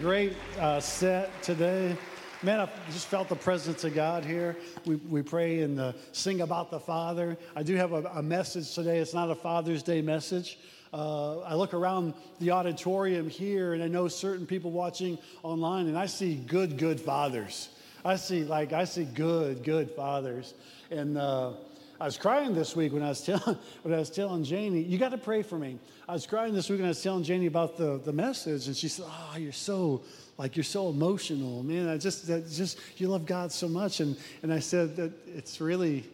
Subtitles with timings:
[0.00, 1.96] Great uh, set today.
[2.44, 4.56] Man, I just felt the presence of God here.
[4.86, 7.36] We, we pray and uh, sing about the Father.
[7.56, 8.98] I do have a, a, message today.
[8.98, 10.60] It's not a Father's Day message.
[10.92, 15.98] Uh, I look around the auditorium here and I know certain people watching online, and
[15.98, 17.68] I see good, good fathers.
[18.04, 20.54] I see, like, I see good, good fathers.
[20.92, 21.54] And, uh,
[22.00, 24.98] I was crying this week when I was telling when I was telling Janie, you
[24.98, 25.78] got to pray for me.
[26.08, 28.76] I was crying this week when I was telling Janie about the, the message, and
[28.76, 30.02] she said, Oh, you're so
[30.36, 31.62] like you're so emotional.
[31.64, 34.00] Man, I just that just you love God so much.
[34.00, 36.04] And and I said that it's really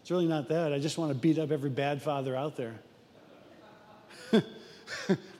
[0.00, 0.72] it's really not that.
[0.72, 2.74] I just want to beat up every bad father out there.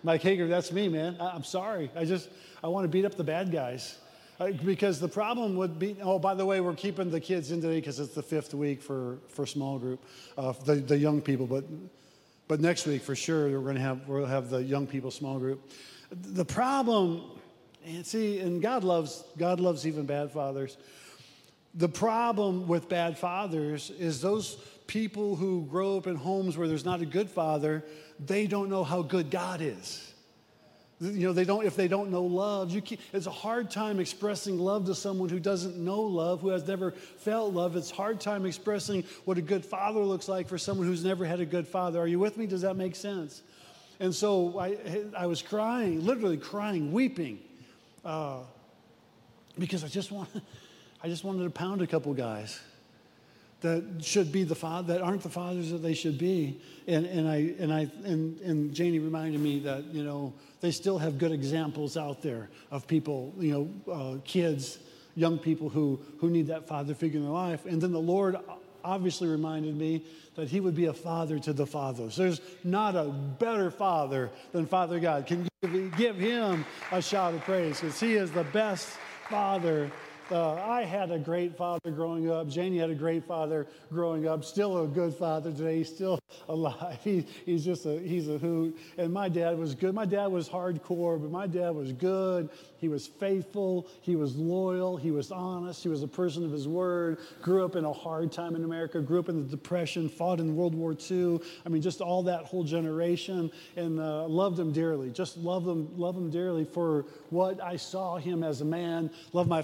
[0.02, 1.16] Mike Hager, that's me, man.
[1.18, 1.91] I, I'm sorry.
[1.96, 2.28] I just
[2.62, 3.98] I want to beat up the bad guys.
[4.40, 7.60] Uh, because the problem would be, oh, by the way, we're keeping the kids in
[7.60, 10.02] today because it's the fifth week for, for small group,
[10.36, 11.46] uh, the, the young people.
[11.46, 11.64] But,
[12.48, 15.38] but next week, for sure, we're going to have, we'll have the young people small
[15.38, 15.70] group.
[16.10, 17.22] The problem,
[17.86, 20.76] and see, and God loves, God loves even bad fathers.
[21.74, 24.56] The problem with bad fathers is those
[24.88, 27.84] people who grow up in homes where there's not a good father,
[28.24, 30.13] they don't know how good God is.
[31.00, 33.98] You know, they don't, if they don't know love, you can, it's a hard time
[33.98, 37.75] expressing love to someone who doesn't know love, who has never felt love.
[37.77, 41.41] It's hard time expressing what a good father looks like for someone who's never had
[41.41, 41.98] a good father.
[41.98, 42.47] Are you with me?
[42.47, 43.42] Does that make sense?
[43.98, 44.77] And so I,
[45.17, 47.41] I was crying, literally crying, weeping,
[48.05, 48.39] uh,
[49.59, 50.28] because I just want,
[51.03, 52.61] I just wanted to pound a couple guys
[53.64, 56.60] that should be the father that aren't the fathers that they should be.
[56.86, 60.98] And, and i and i and, and janie reminded me that you know they still
[60.98, 63.52] have good examples out there of people you
[63.86, 64.78] know uh, kids
[65.14, 67.64] young people who who need that father figure in their life.
[67.64, 68.36] And then the lord
[68.84, 70.04] obviously reminded me
[70.34, 72.16] that he would be a father to the fathers.
[72.16, 75.26] There's not a better father than father god.
[75.26, 77.80] Can give, give him a shout of praise?
[77.80, 78.88] Because he is the best
[79.30, 79.90] father
[80.30, 82.48] uh, I had a great father growing up.
[82.48, 84.44] Janie had a great father growing up.
[84.44, 85.78] Still a good father today.
[85.78, 86.98] He's still alive.
[87.03, 88.78] He, he's just a he's a hoot.
[88.98, 89.94] And my dad was good.
[89.94, 92.48] My dad was hardcore, but my dad was good.
[92.78, 93.88] He was faithful.
[94.03, 94.97] He was loyal.
[94.97, 95.82] He was honest.
[95.82, 97.19] He was a person of his word.
[97.41, 99.00] Grew up in a hard time in America.
[99.00, 100.09] Grew up in the Depression.
[100.09, 101.41] Fought in World War II.
[101.65, 103.50] I mean, just all that whole generation.
[103.77, 105.10] And uh, loved him dearly.
[105.10, 109.10] Just love him, love him dearly for what I saw him as a man.
[109.32, 109.62] Love my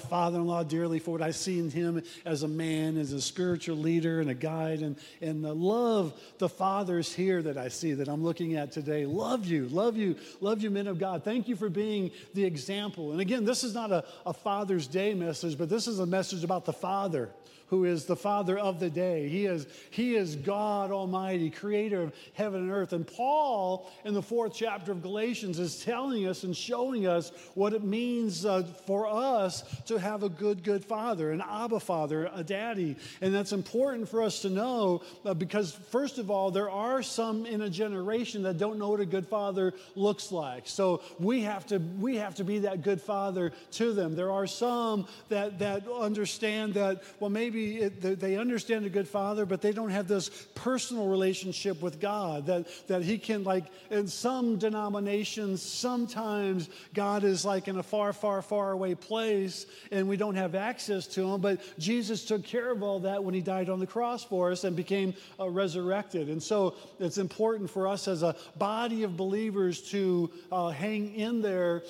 [0.50, 4.20] father-in-law dearly for what I see in him as a man, as a spiritual leader
[4.20, 4.80] and a guide.
[4.80, 9.06] And and uh, love the fathers here that I see that I'm looking at today.
[9.06, 11.24] Love you, love you, love you, men of God.
[11.24, 15.14] Thank you for being the example and again, this is not a, a Father's Day
[15.14, 17.30] message, but this is a message about the Father
[17.70, 19.28] who is the father of the day.
[19.28, 22.92] He is, he is God Almighty, creator of heaven and earth.
[22.92, 27.72] And Paul, in the fourth chapter of Galatians, is telling us and showing us what
[27.72, 32.42] it means uh, for us to have a good, good father, an Abba father, a
[32.42, 32.96] daddy.
[33.20, 37.46] And that's important for us to know uh, because, first of all, there are some
[37.46, 40.64] in a generation that don't know what a good father looks like.
[40.66, 44.16] So we have to, we have to be that good father to them.
[44.16, 49.46] There are some that, that understand that, well, maybe maybe they understand a good father,
[49.46, 52.46] but they don't have this personal relationship with God.
[52.46, 58.12] That, that He can, like, in some denominations, sometimes God is like in a far,
[58.12, 61.40] far, far away place and we don't have access to Him.
[61.40, 64.64] But Jesus took care of all that when He died on the cross for us
[64.64, 66.28] and became uh, resurrected.
[66.28, 71.42] And so it's important for us as a body of believers to uh, hang in
[71.42, 71.82] there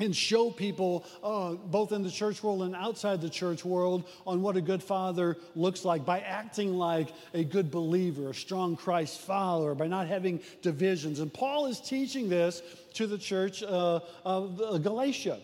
[0.00, 4.42] and show people, uh, both in the church world and outside the church world, on
[4.42, 9.20] what a good father looks like by acting like a good believer, a strong Christ
[9.20, 11.20] follower, by not having divisions.
[11.20, 12.62] And Paul is teaching this
[12.94, 15.38] to the church uh, of Galatia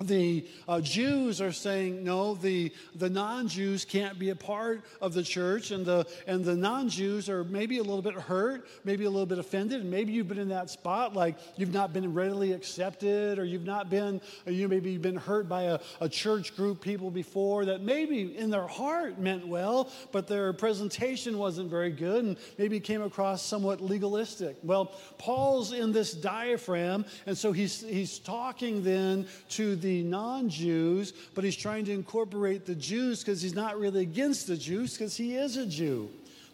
[0.00, 5.12] the uh, Jews are saying no, the, the non Jews can't be a part of
[5.12, 9.04] the church, and the, and the non Jews are maybe a little bit hurt, maybe
[9.04, 12.14] a little bit offended, and maybe you've been in that spot like you've not been
[12.14, 16.56] readily accepted, or you've not been, you maybe you've been hurt by a, a church
[16.56, 21.90] group people before that maybe in their heart meant well, but their presentation wasn't very
[21.90, 24.56] good, and maybe came across somewhat legalistic.
[24.62, 30.48] Well, Paul's in this diaphragm, and so he's, he's talking then to the the non
[30.48, 34.96] Jews, but he's trying to incorporate the Jews because he's not really against the Jews
[34.96, 36.08] because he is a Jew.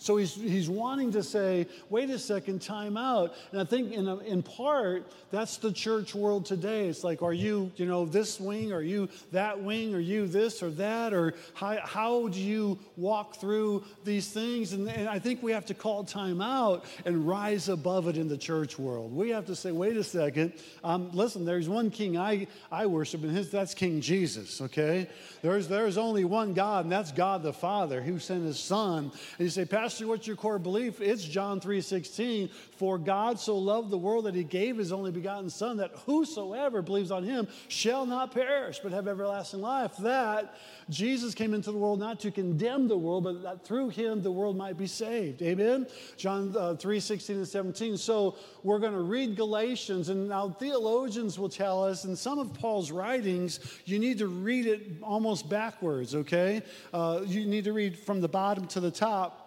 [0.06, 3.34] So he's, he's wanting to say, wait a second, time out.
[3.50, 6.86] And I think in, a, in part, that's the church world today.
[6.86, 8.72] It's like, are you, you know, this wing?
[8.72, 9.96] Are you that wing?
[9.96, 11.12] Are you this or that?
[11.12, 14.74] Or how, how do you walk through these things?
[14.74, 18.28] And, and I think we have to call time out and rise above it in
[18.28, 19.12] the church world.
[19.12, 20.52] We have to say, wait a second,
[20.84, 25.08] um, listen, there's one king I, I worship, and his, that's King Jesus, okay?
[25.42, 29.10] There's, there's only one God, and that's God the Father who sent his Son.
[29.38, 31.00] And you say, Pastor, what's your core belief?
[31.00, 35.48] It's John 3:16, For God so loved the world that he gave his only begotten
[35.48, 39.96] Son, that whosoever believes on him shall not perish, but have everlasting life.
[39.98, 40.56] That
[40.90, 44.30] Jesus came into the world not to condemn the world, but that through him the
[44.30, 45.42] world might be saved.
[45.42, 45.86] Amen?
[46.16, 47.96] John uh, 3 16 and 17.
[47.96, 52.52] So we're going to read Galatians, and now theologians will tell us in some of
[52.54, 56.62] Paul's writings, you need to read it almost backwards, okay?
[56.92, 59.45] Uh, you need to read from the bottom to the top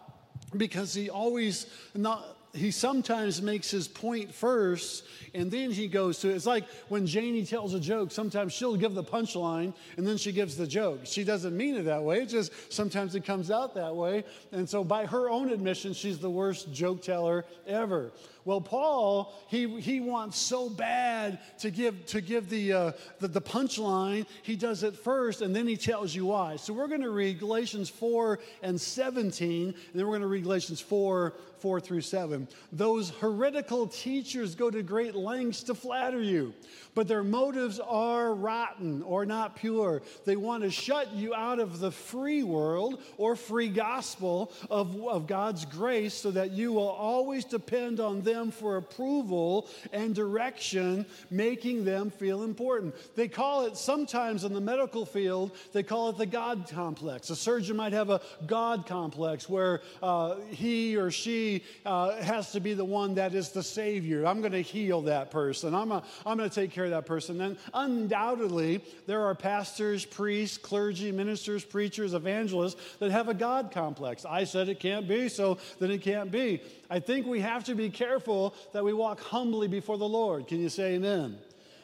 [0.57, 5.05] because he always not he sometimes makes his point first
[5.35, 8.95] and then he goes to it's like when Janie tells a joke, sometimes she'll give
[8.95, 11.01] the punchline and then she gives the joke.
[11.03, 14.23] She doesn't mean it that way, it just sometimes it comes out that way.
[14.51, 18.11] And so, by her own admission, she's the worst joke teller ever.
[18.49, 23.41] Well, Paul, he, he wants so bad to give, to give the, uh, the, the
[23.41, 24.25] punchline.
[24.41, 26.55] He does it first, and then he tells you why.
[26.55, 30.45] So we're going to read Galatians 4 and 17, and then we're going to read
[30.45, 32.47] Galatians 4, 4 through 7.
[32.71, 36.55] Those heretical teachers go to great lengths to flatter you,
[36.95, 40.01] but their motives are rotten or not pure.
[40.25, 45.27] They want to shut you out of the free world or free gospel of, of
[45.27, 51.83] God's grace so that you will always depend on them for approval and direction, making
[51.85, 52.95] them feel important.
[53.15, 57.29] They call it sometimes in the medical field, they call it the God complex.
[57.29, 62.59] A surgeon might have a God complex where uh, he or she uh, has to
[62.59, 64.25] be the one that is the Savior.
[64.25, 67.05] I'm going to heal that person, I'm, a, I'm going to take care of that
[67.05, 67.41] person.
[67.41, 74.25] And undoubtedly, there are pastors, priests, clergy, ministers, preachers, evangelists that have a God complex.
[74.25, 76.61] I said it can't be, so then it can't be.
[76.89, 78.18] I think we have to be careful
[78.73, 80.47] that we walk humbly before the Lord.
[80.47, 81.37] Can you say amen?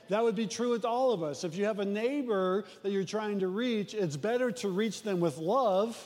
[0.10, 1.44] That would be true with all of us.
[1.44, 5.20] If you have a neighbor that you're trying to reach, it's better to reach them
[5.20, 5.98] with love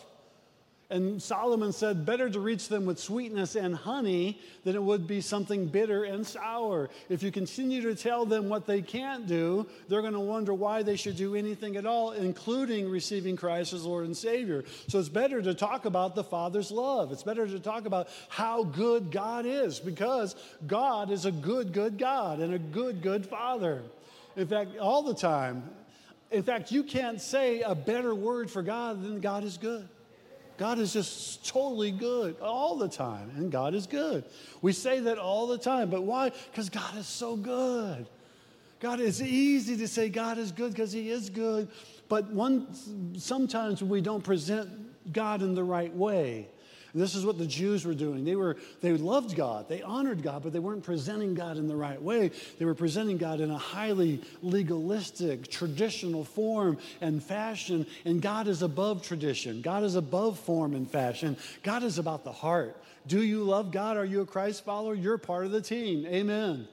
[0.92, 5.22] and Solomon said, Better to reach them with sweetness and honey than it would be
[5.22, 6.90] something bitter and sour.
[7.10, 10.82] If you continue to tell them what they can't do, they're going to wonder why
[10.82, 14.64] they should do anything at all, including receiving Christ as Lord and Savior.
[14.88, 17.12] So it's better to talk about the Father's love.
[17.12, 20.36] It's better to talk about how good God is because
[20.66, 23.84] God is a good, good God and a good, good Father.
[24.36, 25.70] In fact, all the time.
[26.32, 29.88] In fact, you can't say a better word for God than God is good.
[30.60, 34.26] God is just totally good all the time, and God is good.
[34.62, 36.34] We say that all the time, but why?
[36.52, 38.06] Because God is so good.
[38.82, 41.70] God, it's easy to say God is good because He is good,
[42.10, 42.68] but one,
[43.18, 44.70] sometimes we don't present
[45.14, 46.50] God in the right way.
[46.94, 48.26] And this is what the Jews were doing.
[48.26, 51.76] They, were, they loved God, they honored God, but they weren't presenting God in the
[51.76, 52.32] right way.
[52.58, 57.86] They were presenting God in a highly legalistic, traditional form and fashion.
[58.06, 61.38] And God is above tradition, God is above form and fashion.
[61.64, 62.76] God is about the heart.
[63.08, 63.98] Do you love God?
[63.98, 64.94] Are you a Christ follower?
[64.94, 66.06] You're part of the team.
[66.06, 66.68] Amen.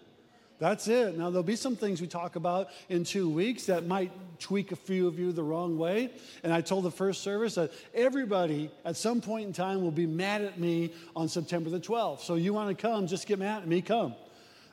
[0.59, 1.19] That's it.
[1.19, 4.77] Now, there'll be some things we talk about in two weeks that might tweak a
[4.77, 6.11] few of you the wrong way.
[6.43, 10.07] And I told the first service that everybody at some point in time will be
[10.07, 12.21] mad at me on September the 12th.
[12.21, 14.15] So you want to come, just get mad at me, come.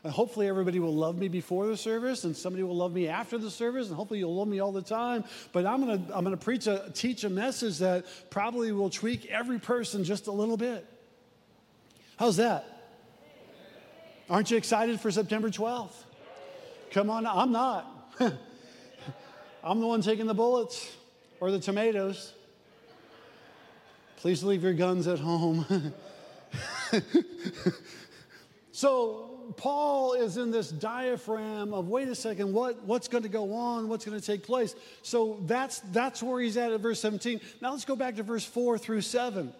[0.06, 3.38] And hopefully, everybody will love me before the service, and somebody will love me after
[3.38, 5.24] the service, and hopefully, you'll love me all the time.
[5.54, 9.60] But I'm gonna, I'm gonna preach a, teach a message that probably will tweak every
[9.60, 10.86] person just a little bit.
[12.18, 12.73] How's that?
[14.30, 15.92] Aren't you excited for September 12th?
[16.92, 18.16] Come on, I'm not.
[19.64, 20.96] I'm the one taking the bullets
[21.40, 22.34] or the tomatoes.
[24.18, 25.94] Please leave your guns at home.
[28.72, 33.54] so, Paul is in this diaphragm of wait a second, what, what's going to go
[33.54, 33.90] on?
[33.90, 34.76] What's going to take place?
[35.02, 37.42] So, that's, that's where he's at at verse 17.
[37.62, 39.54] Now, let's go back to verse 4 through 7.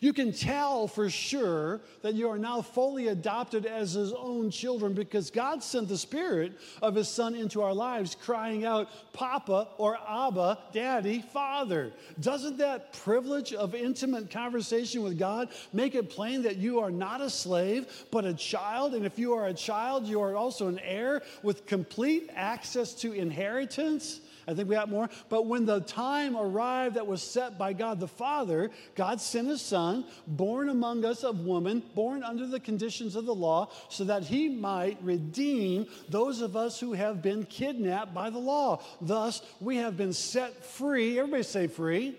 [0.00, 4.94] You can tell for sure that you are now fully adopted as his own children
[4.94, 9.98] because God sent the Spirit of his Son into our lives, crying out, Papa or
[10.08, 11.92] Abba, Daddy, Father.
[12.20, 17.20] Doesn't that privilege of intimate conversation with God make it plain that you are not
[17.20, 18.94] a slave, but a child?
[18.94, 23.12] And if you are a child, you are also an heir with complete access to
[23.12, 24.20] inheritance?
[24.48, 25.10] I think we got more.
[25.28, 29.60] But when the time arrived that was set by God the Father, God sent his
[29.60, 34.24] Son, born among us of woman, born under the conditions of the law, so that
[34.24, 38.80] he might redeem those of us who have been kidnapped by the law.
[39.02, 41.18] Thus, we have been set free.
[41.18, 42.16] Everybody say free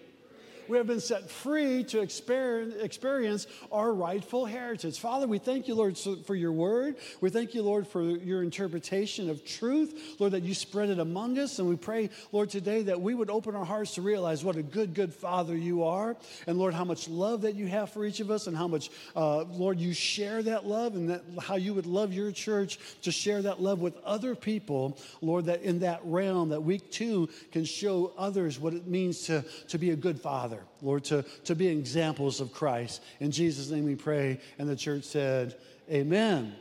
[0.69, 4.99] we have been set free to experience our rightful heritage.
[4.99, 6.95] Father, we thank you, Lord, for your word.
[7.21, 10.15] We thank you, Lord, for your interpretation of truth.
[10.19, 11.57] Lord, that you spread it among us.
[11.57, 14.61] And we pray, Lord, today that we would open our hearts to realize what a
[14.61, 16.15] good, good Father you are.
[16.45, 18.91] And Lord, how much love that you have for each of us and how much,
[19.15, 23.11] uh, Lord, you share that love and that how you would love your church to
[23.11, 24.99] share that love with other people.
[25.21, 29.43] Lord, that in that realm, that we too can show others what it means to,
[29.69, 33.01] to be a good father Lord, to, to be examples of Christ.
[33.19, 34.39] In Jesus' name we pray.
[34.57, 35.55] And the church said,
[35.91, 36.55] Amen.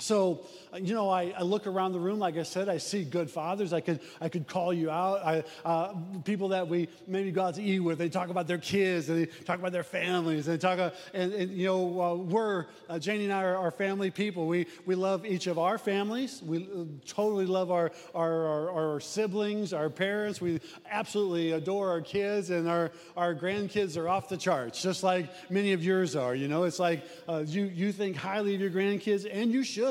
[0.00, 0.46] So,
[0.78, 3.72] you know, I, I, look around the room, like I said, I see good fathers.
[3.72, 5.24] I could, I could call you out.
[5.24, 8.58] I, uh, people that we maybe go out to eat with, they talk about their
[8.58, 12.00] kids, and they talk about their families, and they talk, uh, and, and, you know,
[12.00, 14.46] uh, we're, uh, Janie and I are, are, family people.
[14.46, 16.42] We, we love each of our families.
[16.42, 20.40] We uh, totally love our, our, our, our, siblings, our parents.
[20.40, 25.28] We absolutely adore our kids, and our, our grandkids are off the charts, just like
[25.50, 26.34] many of yours are.
[26.34, 29.89] You know, it's like uh, you, you think highly of your grandkids, and you should.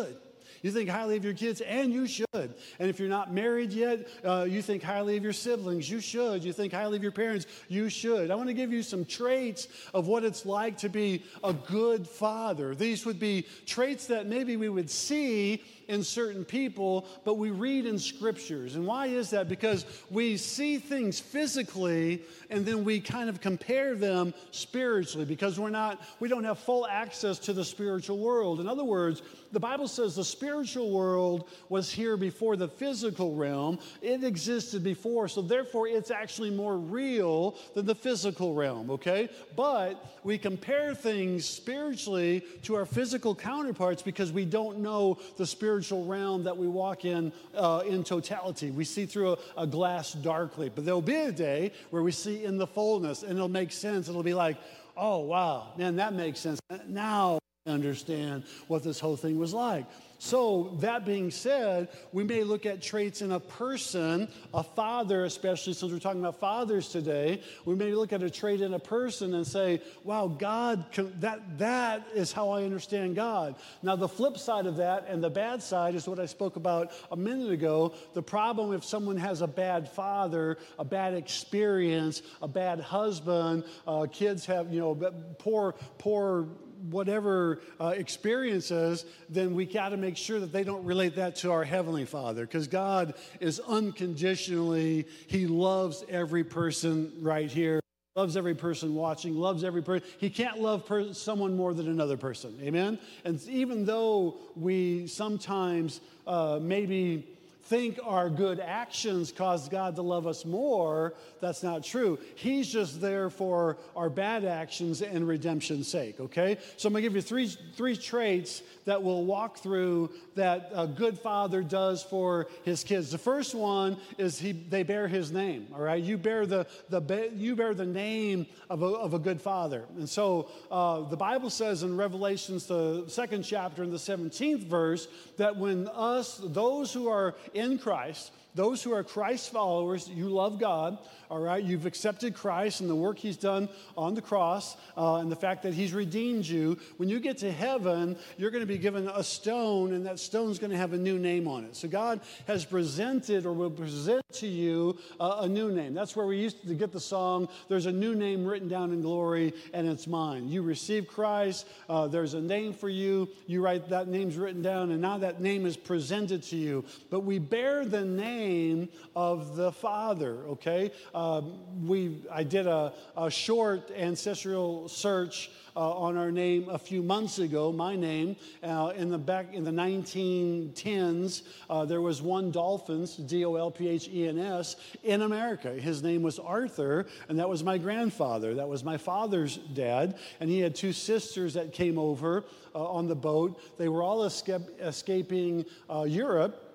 [0.62, 2.26] You think highly of your kids, and you should.
[2.34, 5.90] And if you're not married yet, uh, you think highly of your siblings.
[5.90, 6.44] You should.
[6.44, 7.46] You think highly of your parents.
[7.68, 8.30] You should.
[8.30, 12.08] I want to give you some traits of what it's like to be a good
[12.08, 12.76] father.
[12.76, 17.88] These would be traits that maybe we would see in certain people, but we read
[17.88, 18.76] in scriptures.
[18.76, 19.50] And why is that?
[19.50, 25.72] Because we see things physically and then we kind of compare them spiritually because we're
[25.72, 28.60] not, we don't have full access to the spiritual world.
[28.60, 33.80] In other words, the Bible says the spiritual world was here before the physical realm.
[34.04, 39.28] It existed before, so therefore it's actually more real than the physical realm, okay?
[39.56, 45.79] But we compare things spiritually to our physical counterparts because we don't know the spiritual
[45.82, 48.72] realm that we walk in uh, in totality.
[48.72, 52.44] We see through a, a glass darkly, but there'll be a day where we see
[52.44, 54.10] in the fullness and it'll make sense.
[54.10, 54.58] It'll be like,
[54.96, 56.60] oh, wow, man, that makes sense.
[56.88, 59.86] Now I understand what this whole thing was like.
[60.22, 65.72] So, that being said, we may look at traits in a person, a father, especially
[65.72, 67.42] since we're talking about fathers today.
[67.64, 70.84] We may look at a trait in a person and say, wow, God,
[71.22, 73.56] that, that is how I understand God.
[73.82, 76.92] Now, the flip side of that and the bad side is what I spoke about
[77.14, 77.94] a minute ago.
[78.14, 84.06] The problem if someone has a bad father, a bad experience, a bad husband, uh,
[84.12, 84.96] kids have, you know,
[85.40, 86.50] poor, poor
[86.90, 91.52] whatever uh, experiences, then we got to make sure that they don't relate that to
[91.52, 97.80] our Heavenly Father because God is unconditionally, He loves every person right here.
[98.16, 100.06] Loves every person watching, loves every person.
[100.18, 102.58] He can't love per- someone more than another person.
[102.62, 103.00] Amen?
[103.24, 107.39] And even though we sometimes uh, maybe
[107.70, 112.18] think our good actions cause God to love us more, that's not true.
[112.34, 116.58] He's just there for our bad actions and redemption's sake, okay?
[116.78, 121.20] So I'm gonna give you three, three traits that we'll walk through that a good
[121.20, 123.12] father does for his kids.
[123.12, 126.04] The first one is he, they bear his name, all right?
[126.04, 129.86] You bear the, the, you bear the name of a, of a good father.
[129.96, 135.08] And so uh, the Bible says in Revelations, the second chapter, in the 17th verse,
[135.38, 140.60] that when us, those who are in Christ, those who are Christ followers, you love
[140.60, 140.98] God,
[141.30, 141.64] all right?
[141.64, 145.64] You've accepted Christ and the work He's done on the cross uh, and the fact
[145.64, 146.78] that He's redeemed you.
[146.98, 150.60] When you get to heaven, you're going to be given a stone, and that stone's
[150.60, 151.76] going to have a new name on it.
[151.76, 155.94] So God has presented or will present to you uh, a new name.
[155.94, 159.02] That's where we used to get the song, There's a new name written down in
[159.02, 160.50] glory, and it's mine.
[160.50, 163.30] You receive Christ, uh, there's a name for you.
[163.48, 166.86] You write that name's written down, and now that name is presented to you.
[167.10, 170.92] But we bear the name of the Father, okay?
[171.20, 177.04] Um, we, I did a, a short ancestral search uh, on our name a few
[177.04, 178.38] months ago, my name.
[178.64, 183.70] Uh, in the back in the 1910s, uh, there was one Dolphens, D O L
[183.70, 185.74] P H E N S, in America.
[185.74, 188.56] His name was Arthur, and that was my grandfather.
[188.56, 193.08] That was my father's dad, and he had two sisters that came over uh, on
[193.10, 193.62] the boat.
[193.78, 196.69] They were all escaping uh, Europe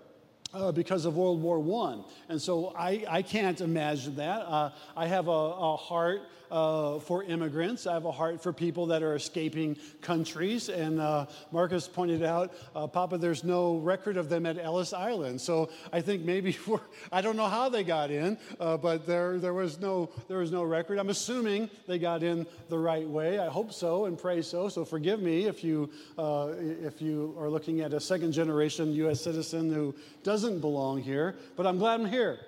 [0.55, 1.99] uh, because of World War I.
[2.29, 4.41] And so I, I can't imagine that.
[4.43, 7.87] Uh, I have a, a heart uh, for immigrants.
[7.87, 10.69] I have a heart for people that are escaping countries.
[10.69, 15.41] And uh, Marcus pointed out, uh, Papa, there's no record of them at Ellis Island.
[15.41, 16.57] So I think maybe
[17.13, 20.51] I don't know how they got in, uh, but there, there, was no, there was
[20.51, 20.99] no record.
[20.99, 23.39] I'm assuming they got in the right way.
[23.39, 24.69] I hope so and pray so.
[24.69, 29.21] So forgive me if you, uh, if you are looking at a second generation U.S.
[29.21, 31.37] citizen who doesn't belong here.
[31.57, 32.39] But I'm glad I'm here.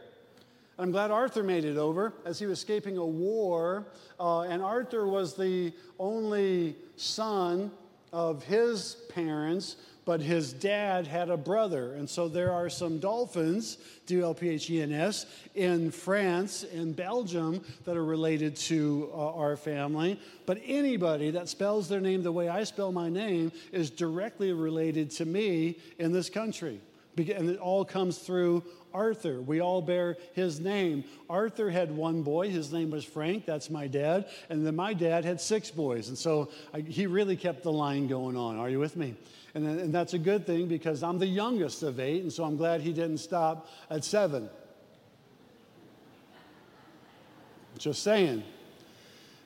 [0.78, 3.86] I'm glad Arthur made it over as he was escaping a war.
[4.20, 7.70] Uh, and Arthur was the only son
[8.12, 11.94] of his parents, but his dad had a brother.
[11.94, 16.62] And so there are some Dolphens, D L P H E N S, in France
[16.62, 20.20] and Belgium that are related to uh, our family.
[20.44, 25.10] But anybody that spells their name the way I spell my name is directly related
[25.12, 26.80] to me in this country.
[27.16, 29.40] And it all comes through Arthur.
[29.40, 31.04] We all bear his name.
[31.28, 32.50] Arthur had one boy.
[32.50, 33.46] His name was Frank.
[33.46, 34.28] That's my dad.
[34.50, 36.08] And then my dad had six boys.
[36.08, 38.58] And so I, he really kept the line going on.
[38.58, 39.14] Are you with me?
[39.54, 42.22] And, and that's a good thing because I'm the youngest of eight.
[42.22, 44.48] And so I'm glad he didn't stop at seven.
[47.78, 48.42] Just saying.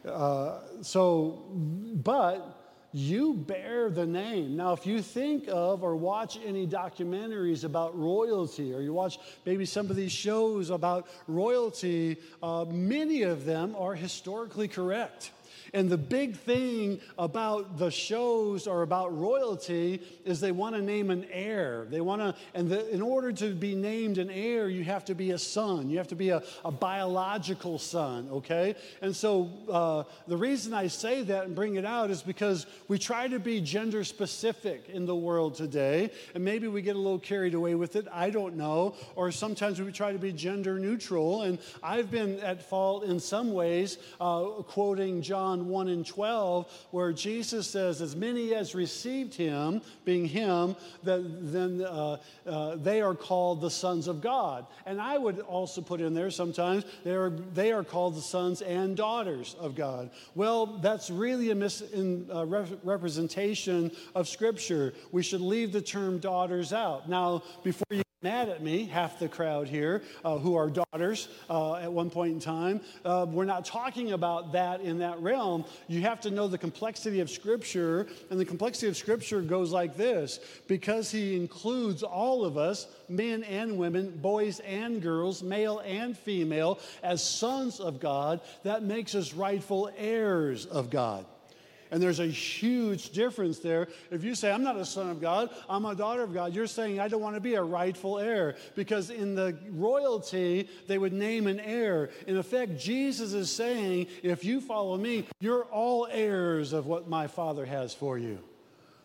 [0.07, 2.60] Uh, so, but
[2.92, 4.56] you bear the name.
[4.56, 9.64] Now, if you think of or watch any documentaries about royalty, or you watch maybe
[9.64, 15.30] some of these shows about royalty, uh, many of them are historically correct.
[15.73, 21.11] And the big thing about the shows or about royalty is they want to name
[21.11, 21.87] an heir.
[21.91, 25.15] They want to, and the, in order to be named an heir, you have to
[25.15, 25.91] be a son.
[25.91, 28.75] You have to be a, a biological son, okay?
[29.03, 32.99] And so uh, the reason I say that and bring it out is because we
[32.99, 37.19] try to be gender specific in the world today, and maybe we get a little
[37.19, 38.07] carried away with it.
[38.12, 38.95] I don't know.
[39.17, 43.53] Or sometimes we try to be gender neutral, and I've been at fault in some
[43.53, 49.35] ways, uh, quoting John John 1 and 12, where Jesus says, As many as received
[49.35, 54.67] him, being him, that then uh, uh, they are called the sons of God.
[54.87, 58.62] And I would also put in there sometimes, they are, they are called the sons
[58.62, 60.11] and daughters of God.
[60.35, 64.95] Well, that's really a misrepresentation uh, of Scripture.
[65.12, 67.07] We should leave the term daughters out.
[67.09, 71.77] Now, before you mad at me, half the crowd here, uh, who are daughters uh,
[71.77, 72.79] at one point in time.
[73.03, 75.65] Uh, we're not talking about that in that realm.
[75.89, 79.97] You have to know the complexity of Scripture, and the complexity of Scripture goes like
[79.97, 86.15] this because He includes all of us, men and women, boys and girls, male and
[86.15, 91.25] female, as sons of God, that makes us rightful heirs of God.
[91.90, 93.88] And there's a huge difference there.
[94.11, 96.66] If you say, I'm not a son of God, I'm a daughter of God, you're
[96.66, 98.57] saying, I don't want to be a rightful heir.
[98.76, 102.11] Because in the royalty, they would name an heir.
[102.26, 107.26] In effect, Jesus is saying, if you follow me, you're all heirs of what my
[107.26, 108.38] Father has for you.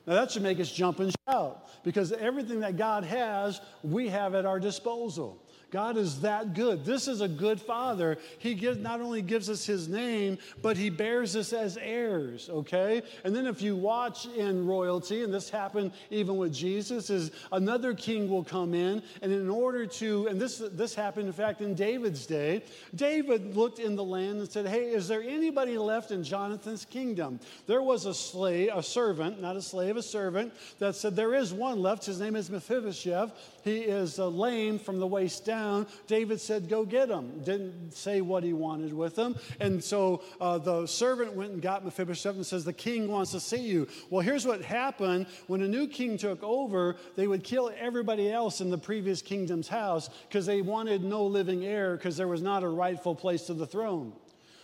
[0.05, 4.35] Now that should make us jump and shout because everything that God has, we have
[4.35, 5.41] at our disposal.
[5.75, 6.85] God is that good.
[6.85, 8.17] This is a good father.
[8.37, 13.01] He gives, not only gives us his name, but he bears us as heirs, okay?
[13.25, 17.93] And then if you watch in royalty, and this happened even with Jesus, is another
[17.93, 21.75] king will come in, and in order to, and this, this happened in fact in
[21.75, 22.63] David's day,
[22.95, 27.37] David looked in the land and said, Hey, is there anybody left in Jonathan's kingdom?
[27.67, 31.51] There was a slave, a servant, not a slave, a servant, that said, There is
[31.51, 32.05] one left.
[32.05, 33.33] His name is Mephibosheth.
[33.65, 35.87] He is uh, lame from the waist down.
[36.05, 37.41] David said, Go get him.
[37.43, 39.35] Didn't say what he wanted with him.
[39.59, 43.39] And so uh, the servant went and got Mephibosheth and says, The king wants to
[43.39, 43.87] see you.
[44.11, 48.61] Well, here's what happened when a new king took over, they would kill everybody else
[48.61, 52.61] in the previous kingdom's house because they wanted no living heir because there was not
[52.61, 54.13] a rightful place to the throne.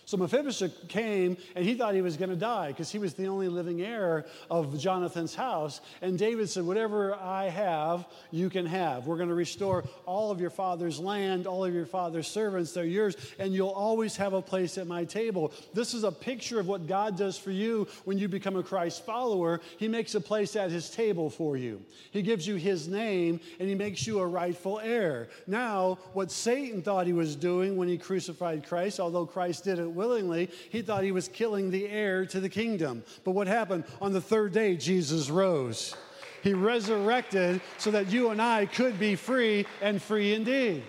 [0.04, 3.26] So Mephibosheth came and he thought he was going to die because he was the
[3.26, 5.80] only living heir of Jonathan's house.
[6.00, 9.06] And David said, Whatever I have, you can have.
[9.06, 12.84] We're going to restore all of your father's land, all of your father's servants, they're
[12.84, 15.52] yours, and you'll always have a place at my table.
[15.72, 19.06] This is a picture of what God does for you when you become a Christ
[19.06, 19.60] follower.
[19.78, 23.68] He makes a place at his table for you, he gives you his name, and
[23.68, 25.28] he makes you a rightful heir.
[25.46, 29.91] Now, what Satan thought he was doing when he crucified Christ, although Christ did it
[29.94, 33.04] willingly, he thought he was killing the heir to the kingdom.
[33.24, 33.84] But what happened?
[34.00, 35.94] On the third day, Jesus rose.
[36.42, 40.82] He resurrected so that you and I could be free and free indeed.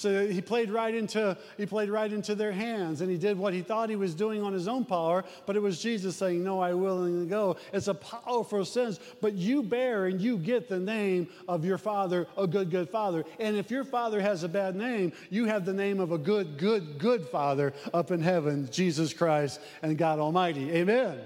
[0.00, 3.52] So he played right into he played right into their hands and he did what
[3.52, 6.58] he thought he was doing on his own power, but it was Jesus saying, "No,
[6.58, 11.28] I willingly go." It's a powerful sense, but you bear and you get the name
[11.46, 13.26] of your father, a good good father.
[13.38, 16.56] And if your father has a bad name, you have the name of a good
[16.56, 20.72] good good father up in heaven, Jesus Christ and God Almighty.
[20.72, 21.18] Amen.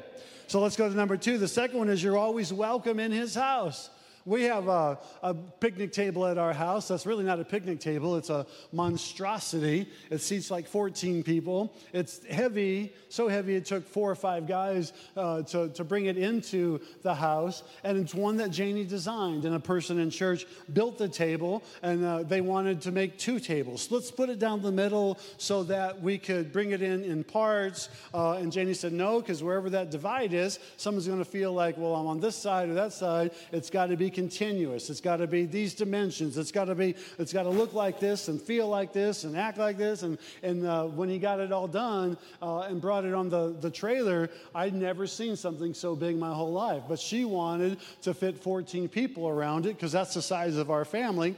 [0.48, 1.38] So let's go to number 2.
[1.38, 3.88] The second one is you're always welcome in his house.
[4.26, 6.88] We have a, a, picnic table at our house.
[6.88, 9.88] That's really not a picnic table, it's a monstrosity.
[10.10, 11.74] It seats like 14 people.
[11.92, 16.16] It's heavy, so heavy it took four or five guys uh, to, to bring it
[16.16, 17.62] into the house.
[17.82, 19.44] And it's one that Janie designed.
[19.44, 23.38] And a person in church built the table, and uh, they wanted to make two
[23.38, 23.90] tables.
[23.90, 27.88] Let's put it down the middle so that we could bring it in in parts.
[28.12, 31.76] Uh, and Janie said, no, because wherever that divide is, someone's going to feel like,
[31.76, 33.32] well, I'm on this side or that side.
[33.52, 34.88] It's got to be continuous.
[34.88, 36.38] It's got to be these dimensions.
[36.38, 39.36] It's got to be, it's got to look like this and feel like this and
[39.36, 40.02] act like this.
[40.02, 43.54] And, and uh, when he got it all done uh, and brought it on the,
[43.60, 46.84] the trailer, I'd never seen something so big my whole life.
[46.88, 50.84] But she wanted to fit 14 people around it because that's the size of our
[50.84, 51.36] family.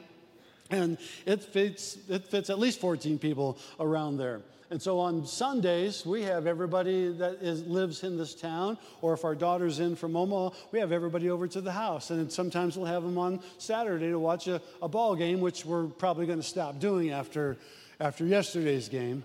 [0.70, 4.42] And it fits, it fits at least 14 people around there.
[4.68, 9.24] And so on Sundays, we have everybody that is, lives in this town, or if
[9.24, 12.11] our daughter's in from Omaha, we have everybody over to the house.
[12.11, 15.87] And sometimes we'll have them on Saturday to watch a, a ball game, which we're
[15.87, 17.57] probably going to stop doing after,
[18.00, 19.24] after yesterday's game,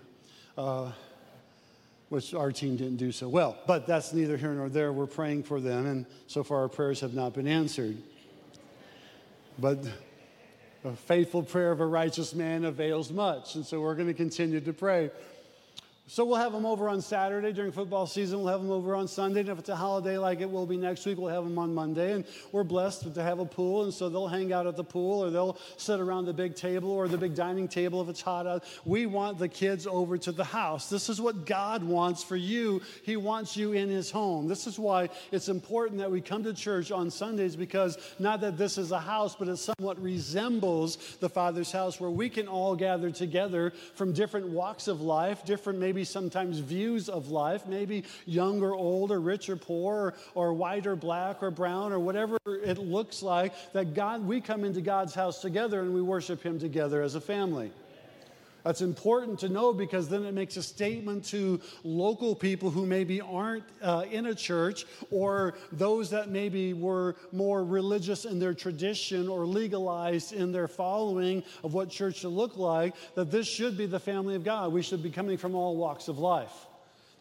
[0.60, 0.91] uh,
[2.10, 3.58] which our team didn't do so well.
[3.65, 4.93] But that's neither here nor there.
[4.93, 7.97] We're praying for them, and so far our prayers have not been answered.
[9.58, 9.86] But
[10.83, 13.55] a faithful prayer of a righteous man avails much.
[13.55, 15.11] And so we're going to continue to pray.
[16.12, 18.39] So we'll have them over on Saturday during football season.
[18.39, 19.39] We'll have them over on Sunday.
[19.39, 21.74] And if it's a holiday like it will be next week, we'll have them on
[21.74, 22.12] Monday.
[22.12, 23.84] And we're blessed to have a pool.
[23.86, 26.91] And so they'll hang out at the pool or they'll sit around the big table
[26.91, 28.65] or the big dining table if it's hot out.
[28.84, 30.89] We want the kids over to the house.
[30.89, 32.82] This is what God wants for you.
[33.04, 34.50] He wants you in His home.
[34.50, 38.58] This is why it's important that we come to church on Sundays because not that
[38.58, 42.76] this is a house, but it somewhat resembles the Father's house where we can all
[42.76, 48.03] gather together from different walks of life, different maybe maybe sometimes views of life, maybe
[48.25, 51.99] young or old, or rich or poor, or, or white or black or brown, or
[51.99, 56.41] whatever it looks like, that God, we come into God's house together and we worship
[56.41, 57.71] Him together as a family.
[58.63, 63.21] That's important to know because then it makes a statement to local people who maybe
[63.21, 69.28] aren't uh, in a church or those that maybe were more religious in their tradition
[69.28, 73.86] or legalized in their following of what church should look like, that this should be
[73.86, 74.71] the family of God.
[74.71, 76.67] We should be coming from all walks of life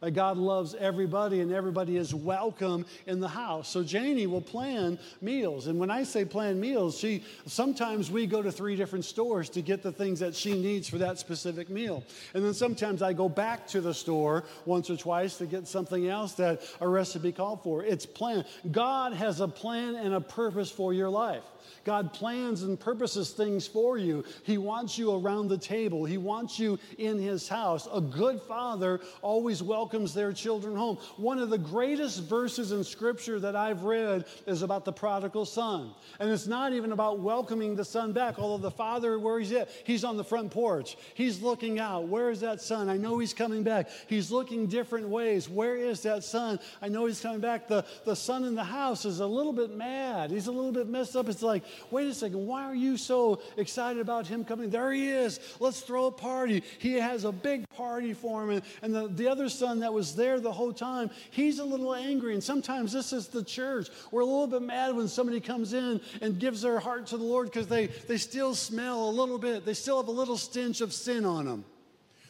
[0.00, 3.68] that God loves everybody and everybody is welcome in the house.
[3.68, 5.66] So Janie will plan meals.
[5.66, 9.62] And when I say plan meals, she sometimes we go to three different stores to
[9.62, 12.02] get the things that she needs for that specific meal.
[12.34, 16.08] And then sometimes I go back to the store once or twice to get something
[16.08, 17.84] else that a recipe called for.
[17.84, 18.44] It's plan.
[18.70, 21.44] God has a plan and a purpose for your life.
[21.84, 24.24] God plans and purposes things for you.
[24.44, 27.88] He wants you around the table, He wants you in His house.
[27.92, 30.96] A good father always welcomes their children home.
[31.16, 35.90] One of the greatest verses in Scripture that I've read is about the prodigal son.
[36.18, 39.68] And it's not even about welcoming the son back, although the father, where he's at,
[39.84, 40.96] he's on the front porch.
[41.14, 42.08] He's looking out.
[42.08, 42.88] Where is that son?
[42.88, 43.88] I know he's coming back.
[44.06, 45.48] He's looking different ways.
[45.48, 46.60] Where is that son?
[46.80, 47.68] I know he's coming back.
[47.68, 50.30] The, the son in the house is a little bit mad.
[50.30, 51.28] He's a little bit messed up.
[51.28, 54.70] It's like, wait a second, why are you so excited about him coming?
[54.70, 55.40] There he is.
[55.58, 56.62] Let's throw a party.
[56.78, 58.50] He has a big party for him.
[58.50, 61.94] And, and the, the other son that was there the whole time, he's a little
[61.94, 62.34] angry.
[62.34, 63.88] And sometimes this is the church.
[64.10, 67.24] We're a little bit mad when somebody comes in and gives their heart to the
[67.24, 70.80] Lord because they, they still smell a little bit, they still have a little stench
[70.80, 71.64] of sin on them.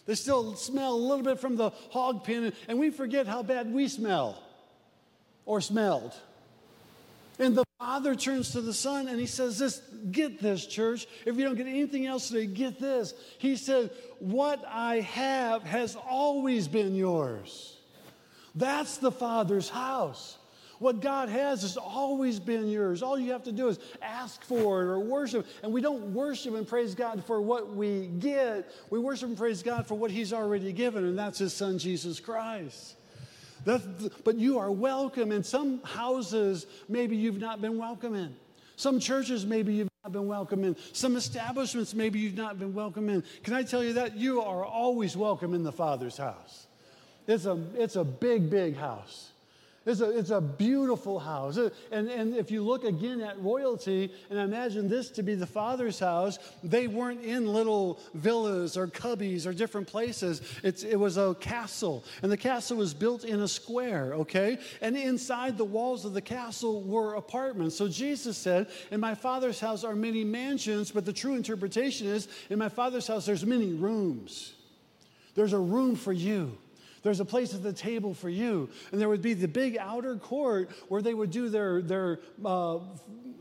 [0.06, 3.72] They still smell a little bit from the hog pen, and we forget how bad
[3.72, 4.42] we smell
[5.46, 6.14] or smelled.
[7.38, 9.80] And the father turns to the son and he says, This,
[10.12, 11.08] get this, church.
[11.24, 13.14] If you don't get anything else today, get this.
[13.38, 17.78] He said, What I have has always been yours.
[18.54, 20.36] That's the Father's house.
[20.78, 23.02] What God has has always been yours.
[23.02, 25.46] All you have to do is ask for it or worship.
[25.62, 29.62] And we don't worship and praise God for what we get, we worship and praise
[29.62, 32.96] God for what He's already given, and that's His Son, Jesus Christ.
[33.64, 35.32] But you are welcome.
[35.32, 38.34] In some houses, maybe you've not been welcome in.
[38.76, 40.74] Some churches, maybe you've not been welcome in.
[40.92, 43.22] Some establishments, maybe you've not been welcome in.
[43.42, 44.16] Can I tell you that?
[44.16, 46.66] You are always welcome in the Father's house.
[47.26, 49.29] It's a, it's a big, big house.
[49.90, 51.58] It's a, it's a beautiful house.
[51.90, 55.98] And, and if you look again at royalty, and imagine this to be the father's
[55.98, 60.42] house, they weren't in little villas or cubbies or different places.
[60.62, 62.04] It's, it was a castle.
[62.22, 64.58] And the castle was built in a square, okay?
[64.80, 67.76] And inside the walls of the castle were apartments.
[67.76, 72.28] So Jesus said, In my father's house are many mansions, but the true interpretation is,
[72.48, 74.54] In my father's house there's many rooms.
[75.34, 76.56] There's a room for you.
[77.02, 78.68] There's a place at the table for you.
[78.92, 82.78] And there would be the big outer court where they would do their, their uh,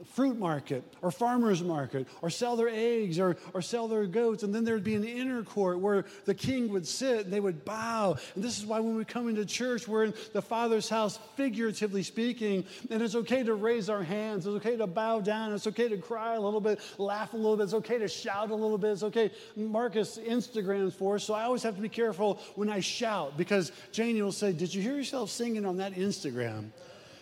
[0.05, 4.43] fruit market or farmer's market or sell their eggs or, or sell their goats.
[4.43, 7.65] And then there'd be an inner court where the king would sit and they would
[7.65, 8.17] bow.
[8.35, 12.03] And this is why when we come into church, we're in the Father's house, figuratively
[12.03, 12.65] speaking.
[12.89, 14.45] And it's okay to raise our hands.
[14.45, 15.53] It's okay to bow down.
[15.53, 17.63] It's okay to cry a little bit, laugh a little bit.
[17.63, 18.91] It's okay to shout a little bit.
[18.91, 19.31] It's okay.
[19.55, 21.23] Marcus Instagrams for us.
[21.23, 24.73] So I always have to be careful when I shout because Janie will say, Did
[24.73, 26.69] you hear yourself singing on that Instagram?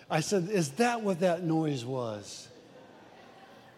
[0.10, 2.48] I said, Is that what that noise was?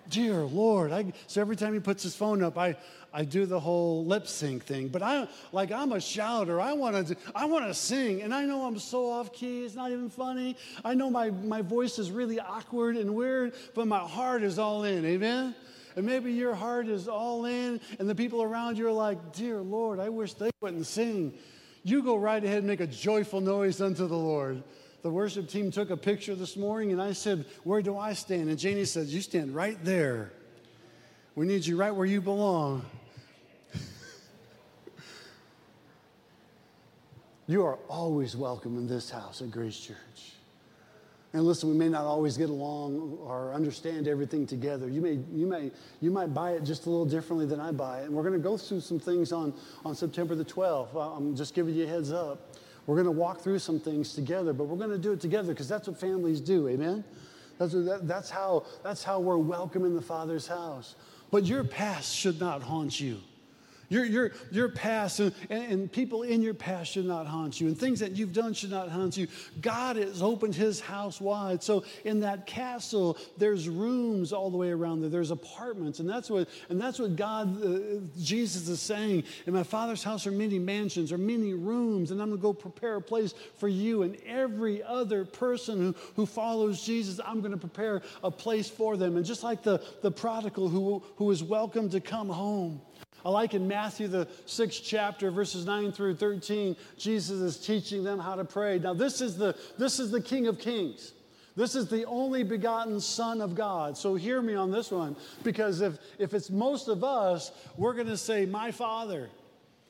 [0.09, 0.91] Dear Lord.
[0.91, 2.75] I, so every time he puts his phone up, I,
[3.13, 4.87] I do the whole lip sync thing.
[4.87, 6.59] But I like I'm a shouter.
[6.59, 9.63] I want to I want to sing, and I know I'm so off key.
[9.63, 10.57] It's not even funny.
[10.83, 14.83] I know my my voice is really awkward and weird, but my heart is all
[14.83, 15.05] in.
[15.05, 15.55] Amen.
[15.95, 19.59] And maybe your heart is all in, and the people around you are like, Dear
[19.61, 21.33] Lord, I wish they wouldn't sing.
[21.83, 24.63] You go right ahead and make a joyful noise unto the Lord.
[25.01, 28.49] The worship team took a picture this morning, and I said, Where do I stand?
[28.49, 30.33] And Janie says, You stand right there.
[31.35, 32.85] We need you right where you belong.
[37.47, 40.33] you are always welcome in this house at Grace Church.
[41.31, 44.89] And listen, we may not always get along or understand everything together.
[44.89, 48.01] You may, you may, you might buy it just a little differently than I buy
[48.01, 48.05] it.
[48.05, 49.53] And we're going to go through some things on,
[49.85, 51.17] on September the 12th.
[51.17, 52.55] I'm just giving you a heads up.
[52.89, 55.53] We're going to walk through some things together, but we're going to do it together
[55.53, 56.67] because that's what families do.
[56.67, 57.03] Amen?
[57.59, 60.95] That's, that, that's, how, that's how we're welcome in the Father's house.
[61.29, 63.19] But your past should not haunt you.
[63.89, 67.77] Your, your, your past and, and, people in your past should not haunt you, and
[67.77, 69.27] things that you've done should not haunt you.
[69.61, 71.63] God has opened his house wide.
[71.63, 75.09] So in that castle, there's rooms all the way around there.
[75.09, 79.23] There's apartments, and that's what, and that's what God, uh, Jesus is saying.
[79.47, 82.53] In my Father's house are many mansions, or many rooms, and I'm going to go
[82.53, 87.19] prepare a place for you and every other person who, who follows Jesus.
[87.25, 89.17] I'm going to prepare a place for them.
[89.17, 92.81] And just like the, the prodigal who, who was welcome to come home.
[93.29, 98.35] Like in Matthew, the sixth chapter, verses 9 through 13, Jesus is teaching them how
[98.35, 98.79] to pray.
[98.79, 101.13] Now, this is the, this is the King of Kings.
[101.55, 103.97] This is the only begotten Son of God.
[103.97, 108.07] So hear me on this one, because if, if it's most of us, we're going
[108.07, 109.29] to say, My Father.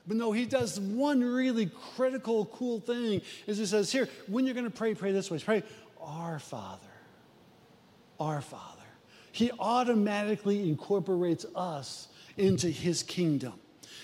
[0.07, 4.55] But no, he does one really critical, cool thing is he says, Here, when you're
[4.55, 5.37] going to pray, pray this way.
[5.37, 5.63] Pray,
[6.01, 6.87] Our Father.
[8.19, 8.79] Our Father.
[9.31, 12.07] He automatically incorporates us
[12.39, 13.53] into his kingdom.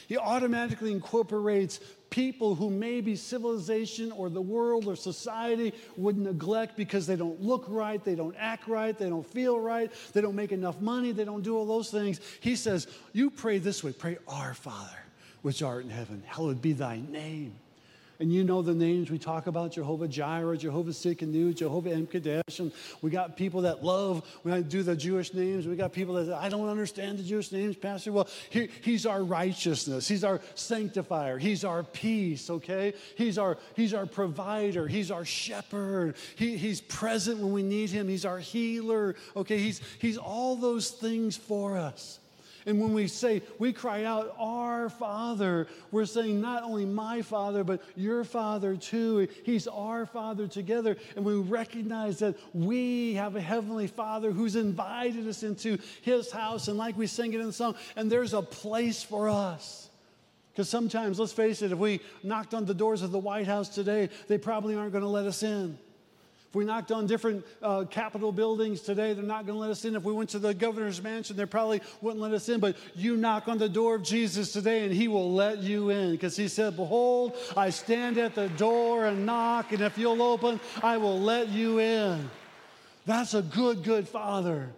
[0.08, 7.08] He automatically incorporates people who maybe civilization or the world or society would neglect because
[7.08, 10.52] they don't look right, they don't act right, they don't feel right, they don't make
[10.52, 12.22] enough money, they don't do all those things.
[12.40, 14.98] He says, You pray this way pray, Our Father,
[15.42, 17.56] which art in heaven, hallowed be thy name.
[18.20, 22.60] And you know the names we talk about Jehovah Jireh, Jehovah Tsidkenu, Jehovah M'Kaddesh.
[22.60, 25.68] And we got people that love when I do the Jewish names.
[25.68, 28.12] We got people that I don't understand the Jewish names, Pastor.
[28.12, 30.08] Well, he, he's our righteousness.
[30.08, 31.38] He's our sanctifier.
[31.38, 32.94] He's our peace, okay?
[33.18, 34.88] He's our, he's our provider.
[34.88, 36.16] He's our shepherd.
[36.36, 38.08] He, he's present when we need him.
[38.08, 39.58] He's our healer, okay?
[39.58, 42.20] He's, he's all those things for us.
[42.66, 47.64] And when we say, we cry out, Our Father, we're saying not only my Father,
[47.64, 49.28] but your Father too.
[49.44, 50.98] He's our Father together.
[51.16, 56.68] And we recognize that we have a Heavenly Father who's invited us into His house.
[56.68, 59.90] And like we sing it in the song, and there's a place for us.
[60.52, 63.70] Because sometimes, let's face it, if we knocked on the doors of the White House
[63.70, 65.78] today, they probably aren't going to let us in.
[66.56, 69.94] We knocked on different uh, Capitol buildings today, they're not going to let us in.
[69.94, 72.62] If we went to the governor's mansion, they probably wouldn't let us in.
[72.62, 76.12] But you knock on the door of Jesus today, and he will let you in
[76.12, 80.62] because he said, Behold, I stand at the door and knock, and if you'll open,
[80.82, 82.30] I will let you in.
[83.06, 84.70] That's a good, good father.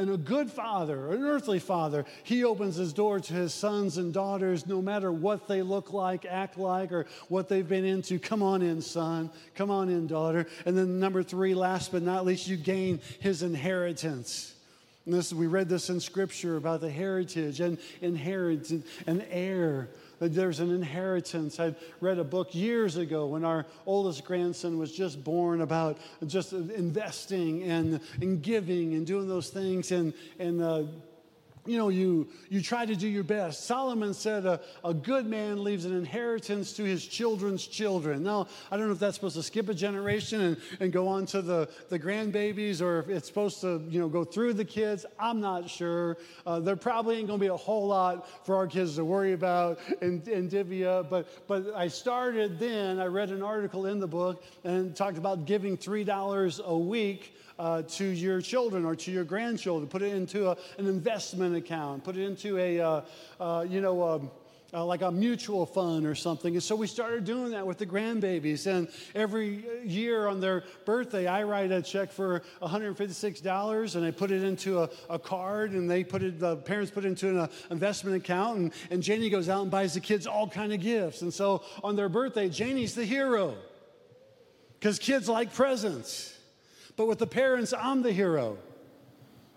[0.00, 4.14] And a good father, an earthly father, he opens his door to his sons and
[4.14, 8.18] daughters no matter what they look like, act like, or what they've been into.
[8.18, 9.28] Come on in, son.
[9.54, 10.46] Come on in, daughter.
[10.64, 14.54] And then, number three, last but not least, you gain his inheritance.
[15.04, 18.72] And this, we read this in scripture about the heritage and inheritance
[19.06, 19.90] and heir
[20.28, 21.58] there's an inheritance.
[21.58, 26.52] I read a book years ago when our oldest grandson was just born about just
[26.52, 29.92] investing and, and giving and doing those things.
[29.92, 30.82] And, and uh,
[31.66, 33.66] you know, you, you try to do your best.
[33.66, 38.22] Solomon said a, a good man leaves an inheritance to his children's children.
[38.22, 41.26] Now, I don't know if that's supposed to skip a generation and, and go on
[41.26, 45.04] to the, the grandbabies or if it's supposed to, you know, go through the kids.
[45.18, 46.16] I'm not sure.
[46.46, 49.32] Uh, there probably ain't going to be a whole lot for our kids to worry
[49.32, 51.10] about and, and divvy up.
[51.10, 55.44] But, but I started then, I read an article in the book and talked about
[55.44, 59.86] giving $3 a week uh, to your children or to your grandchildren.
[59.86, 62.04] Put it into a, an investment account.
[62.04, 63.00] Put it into a, uh,
[63.38, 64.30] uh, you know, um,
[64.72, 66.54] uh, like a mutual fund or something.
[66.54, 68.66] And so we started doing that with the grandbabies.
[68.66, 74.30] And every year on their birthday, I write a check for $156 and I put
[74.30, 77.38] it into a, a card and they put it, the parents put it into an
[77.40, 78.58] uh, investment account.
[78.58, 81.20] And, and Janie goes out and buys the kids all kind of gifts.
[81.20, 83.54] And so on their birthday, Janie's the hero
[84.78, 86.29] because kids like presents.
[87.00, 88.58] But with the parents, I'm the hero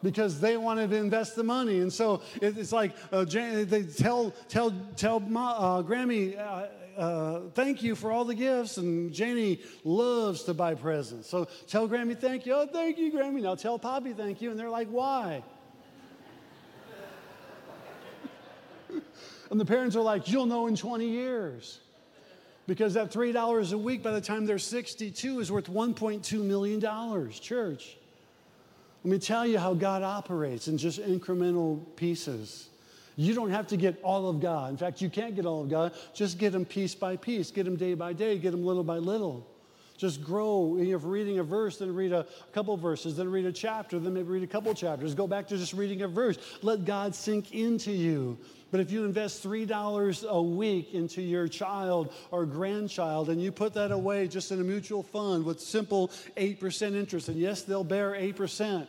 [0.02, 1.80] because they wanted to invest the money.
[1.82, 7.96] And so it's like uh, they tell, tell, tell uh, Grammy, uh, uh, thank you
[7.96, 8.78] for all the gifts.
[8.78, 11.28] And Janie loves to buy presents.
[11.30, 12.54] So tell Grammy, thank you.
[12.54, 13.42] Oh, thank you, Grammy.
[13.42, 14.50] Now tell Poppy, thank you.
[14.50, 15.44] And they're like, why?
[19.52, 21.82] and the parents are like, you'll know in 20 years
[22.68, 27.98] because that $3 a week by the time they're 62 is worth $1.2 million, church.
[29.04, 32.70] Let me tell you how God operates in just incremental pieces.
[33.16, 34.72] You don't have to get all of God.
[34.72, 35.94] In fact, you can't get all of God.
[36.14, 38.98] Just get them piece by piece, get them day by day, get them little by
[38.98, 39.46] little.
[39.98, 40.78] Just grow.
[40.78, 44.28] You're reading a verse, then read a couple verses, then read a chapter, then maybe
[44.28, 45.14] read a couple chapters.
[45.14, 46.38] Go back to just reading a verse.
[46.62, 48.38] Let God sink into you.
[48.72, 53.76] But if you invest $3 a week into your child or grandchild and you put
[53.76, 58.14] that away just in a mutual fund with simple 8% interest, and yes, they'll bear
[58.14, 58.88] 8%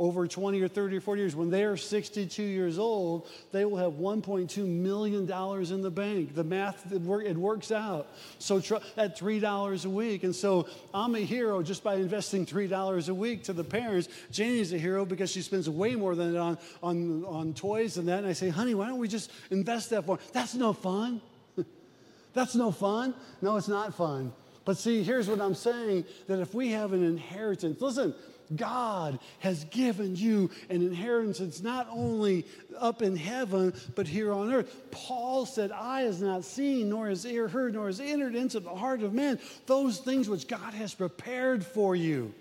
[0.00, 3.76] over 20 or 30 or 40 years, when they are 62 years old, they will
[3.76, 6.34] have $1.2 million in the bank.
[6.34, 8.08] The math, it, work, it works out.
[8.38, 10.24] So tr- at $3 a week.
[10.24, 14.08] And so I'm a hero just by investing $3 a week to the parents.
[14.32, 18.20] Janie's a hero because she spends way more than on, on, on toys and that.
[18.20, 20.18] And I say, honey, why don't we just invest that for?
[20.32, 21.20] That's no fun.
[22.32, 23.12] That's no fun.
[23.42, 24.32] No, it's not fun.
[24.64, 28.14] But see, here's what I'm saying that if we have an inheritance, listen,
[28.54, 32.46] God has given you an inheritance not only
[32.78, 34.90] up in heaven, but here on earth.
[34.90, 38.74] Paul said, Eye has not seen, nor has ear heard, nor has entered into the
[38.74, 42.32] heart of man those things which God has prepared for you.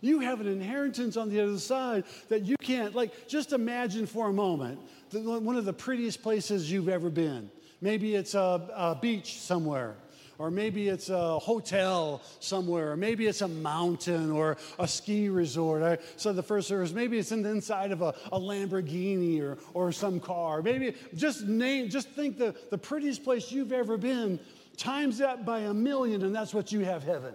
[0.00, 4.28] You have an inheritance on the other side that you can't, like, just imagine for
[4.28, 4.80] a moment
[5.12, 7.50] one of the prettiest places you've ever been.
[7.80, 9.94] Maybe it's a, a beach somewhere
[10.38, 15.82] or maybe it's a hotel somewhere, or maybe it's a mountain or a ski resort.
[15.82, 19.58] I said the first service, maybe it's in the inside of a, a Lamborghini or,
[19.74, 20.62] or some car.
[20.62, 24.40] Maybe just name, just think the, the prettiest place you've ever been,
[24.76, 27.34] times that by a million, and that's what you have heaven.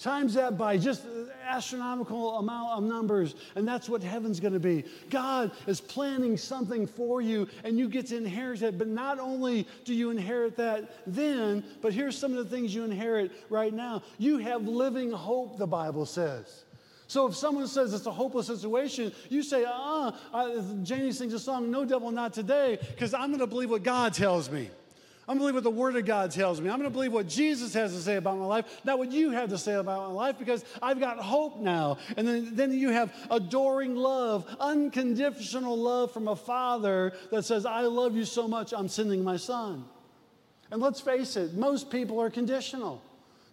[0.00, 1.04] Times that by just
[1.46, 4.82] astronomical amount of numbers, and that's what heaven's going to be.
[5.10, 8.78] God is planning something for you, and you get to inherit it.
[8.78, 12.82] But not only do you inherit that then, but here's some of the things you
[12.82, 14.02] inherit right now.
[14.16, 16.64] You have living hope, the Bible says.
[17.06, 21.38] So if someone says it's a hopeless situation, you say, uh uh, Janie sings a
[21.38, 24.70] song, No Devil Not Today, because I'm going to believe what God tells me.
[25.28, 26.70] I'm going to believe what the Word of God tells me.
[26.70, 29.30] I'm going to believe what Jesus has to say about my life, not what you
[29.30, 31.98] have to say about my life, because I've got hope now.
[32.16, 37.82] And then, then you have adoring love, unconditional love from a father that says, I
[37.82, 39.84] love you so much, I'm sending my son.
[40.72, 43.02] And let's face it, most people are conditional.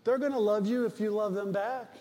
[0.04, 1.94] They're going to love you if you love them back.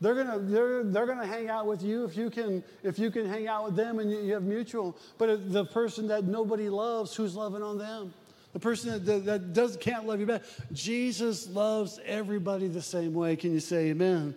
[0.00, 3.28] They're gonna, they're, they're gonna hang out with you if you can if you can
[3.28, 4.96] hang out with them and you, you have mutual.
[5.18, 8.14] But the person that nobody loves, who's loving on them?
[8.58, 10.42] The person that, that, does, can't love you back.
[10.72, 13.36] Jesus loves everybody the same way.
[13.36, 14.34] Can you say amen?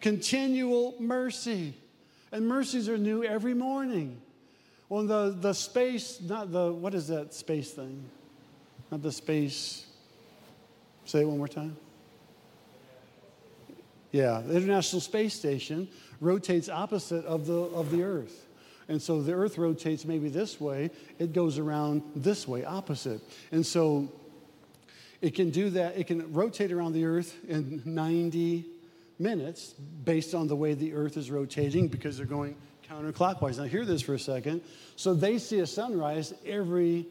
[0.00, 1.74] Continual mercy.
[2.32, 4.20] And mercies are new every morning.
[4.88, 8.04] Well, the, the space, not the, what is that space thing?
[8.90, 9.86] Not the space.
[11.04, 11.76] Say it one more time.
[14.10, 15.86] Yeah, the International Space Station
[16.20, 18.46] rotates opposite of the, of the Earth.
[18.88, 23.20] And so the earth rotates maybe this way, it goes around this way, opposite.
[23.50, 24.12] And so
[25.20, 28.64] it can do that, it can rotate around the earth in 90
[29.18, 32.54] minutes based on the way the earth is rotating because they're going
[32.88, 33.58] counterclockwise.
[33.58, 34.60] Now, hear this for a second.
[34.94, 37.06] So they see a sunrise every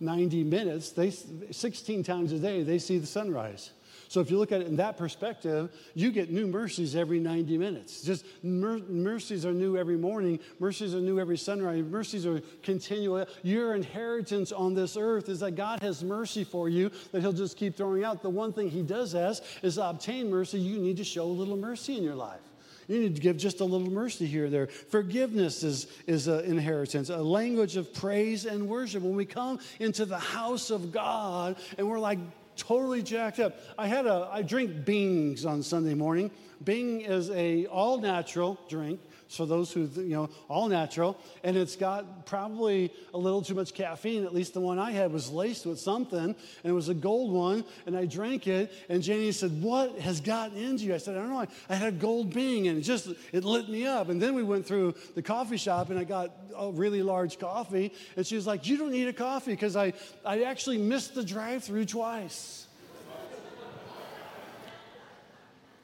[0.00, 3.70] 90 minutes, they 16 times a day they see the sunrise.
[4.10, 7.56] So if you look at it in that perspective, you get new mercies every 90
[7.56, 8.02] minutes.
[8.02, 10.40] Just mer- mercies are new every morning.
[10.58, 11.84] Mercies are new every sunrise.
[11.84, 13.24] Mercies are continual.
[13.44, 17.56] Your inheritance on this earth is that God has mercy for you that He'll just
[17.56, 18.20] keep throwing out.
[18.20, 20.58] The one thing He does ask is to obtain mercy.
[20.58, 22.40] You need to show a little mercy in your life.
[22.88, 24.66] You need to give just a little mercy here or there.
[24.66, 29.04] Forgiveness is, is an inheritance, a language of praise and worship.
[29.04, 32.18] When we come into the house of God and we're like
[32.60, 33.58] totally jacked up.
[33.78, 36.30] I had a I drink Bings on Sunday morning.
[36.62, 39.00] Bing is a all natural drink
[39.30, 43.74] for those who you know all natural, and it's got probably a little too much
[43.74, 44.24] caffeine.
[44.24, 47.32] At least the one I had was laced with something, and it was a gold
[47.32, 47.64] one.
[47.86, 51.20] And I drank it, and Janie said, "What has gotten into you?" I said, "I
[51.20, 51.40] don't know.
[51.40, 54.34] I, I had a gold Bing, and it just it lit me up." And then
[54.34, 58.36] we went through the coffee shop, and I got a really large coffee, and she
[58.36, 59.92] was like, "You don't need a coffee because I
[60.24, 62.66] I actually missed the drive-through twice."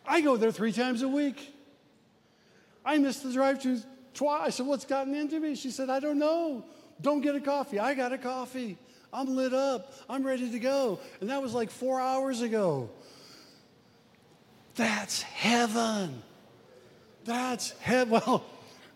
[0.09, 1.56] I go there three times a week.
[2.87, 3.81] I missed the drive through
[4.15, 4.47] twice.
[4.47, 5.57] I said, What's gotten into me?
[5.57, 6.65] She said, I don't know.
[7.03, 7.79] Don't get a coffee.
[7.79, 8.79] I got a coffee.
[9.13, 9.93] I'm lit up.
[10.09, 11.01] I'm ready to go.
[11.21, 12.89] And that was like four hours ago.
[14.77, 16.23] That's heaven.
[17.25, 18.23] That's heaven.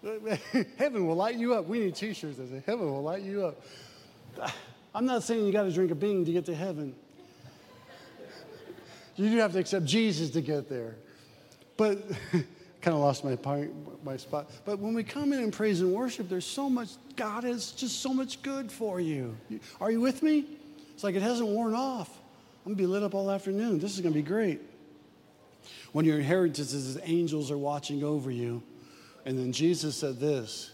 [0.02, 0.38] Well,
[0.78, 1.66] heaven will light you up.
[1.66, 3.60] We need t shirts that say, Heaven will light you up.
[4.94, 6.94] I'm not saying you got to drink a Bing to get to heaven.
[9.16, 10.94] You do have to accept Jesus to get there.
[11.76, 11.98] But
[12.80, 13.36] kind of lost my,
[14.04, 14.50] my spot.
[14.64, 18.00] But when we come in and praise and worship, there's so much, God has just
[18.00, 19.36] so much good for you.
[19.80, 20.44] Are you with me?
[20.94, 22.08] It's like it hasn't worn off.
[22.64, 23.78] I'm going to be lit up all afternoon.
[23.78, 24.60] This is going to be great.
[25.92, 28.62] When your inheritance is angels are watching over you.
[29.26, 30.70] And then Jesus said this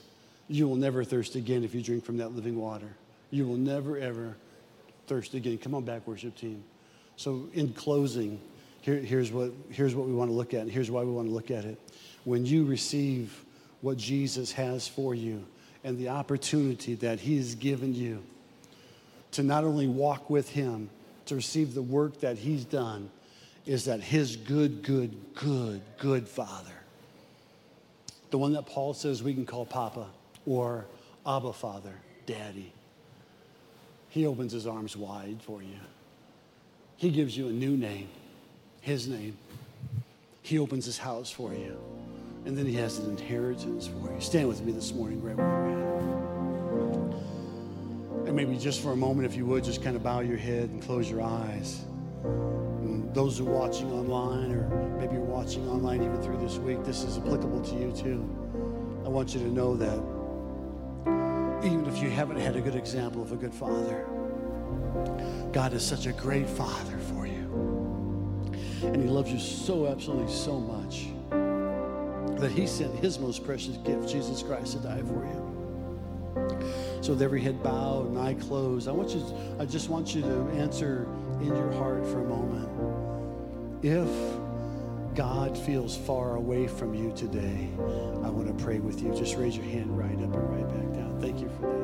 [0.49, 2.89] You will never thirst again if you drink from that living water.
[3.31, 4.37] You will never, ever
[5.07, 5.59] thirst again.
[5.59, 6.63] Come on back, worship team.
[7.17, 8.41] So, in closing,
[8.87, 11.35] here, here's, what, here's what we want to look at, here's why we want to
[11.35, 11.77] look at it.
[12.23, 13.45] When you receive
[13.81, 15.45] what Jesus has for you
[15.83, 18.23] and the opportunity that He has given you
[19.33, 20.89] to not only walk with Him,
[21.27, 23.11] to receive the work that He's done,
[23.67, 26.71] is that His good, good, good, good Father,
[28.31, 30.07] the one that Paul says we can call Papa
[30.47, 30.87] or
[31.27, 31.95] Abba Father,
[32.27, 32.73] Daddy,
[34.11, 35.81] He opens His arms wide for you.
[36.97, 38.09] He gives you a new name,
[38.87, 39.37] His name.
[40.43, 41.77] He opens His house for you.
[42.45, 44.21] And then He has an inheritance for you.
[44.21, 45.81] Stand with me this morning, right where you're
[48.23, 48.29] at.
[48.29, 50.71] And maybe just for a moment, if you would, just kind of bow your head
[50.71, 51.85] and close your eyes.
[52.23, 54.69] And those who are watching online, or
[55.01, 58.25] maybe you're watching online even through this week, this is applicable to you too.
[59.05, 59.99] I want you to know that
[61.67, 64.07] even if you haven't had a good example of a good father,
[65.51, 67.26] God is such a great father for you.
[68.83, 71.07] And he loves you so absolutely so much
[72.41, 75.43] that he sent his most precious gift, Jesus Christ, to die for you.
[77.01, 79.25] So with every head bowed and eye closed, I want you,
[79.59, 81.09] I just want you to answer
[81.41, 82.69] in your heart for a moment.
[83.83, 84.09] If
[85.15, 87.71] God feels far away from you today,
[88.23, 89.15] I want to pray with you.
[89.15, 91.19] Just raise your hand right up and right back down.
[91.21, 91.76] Thank you for that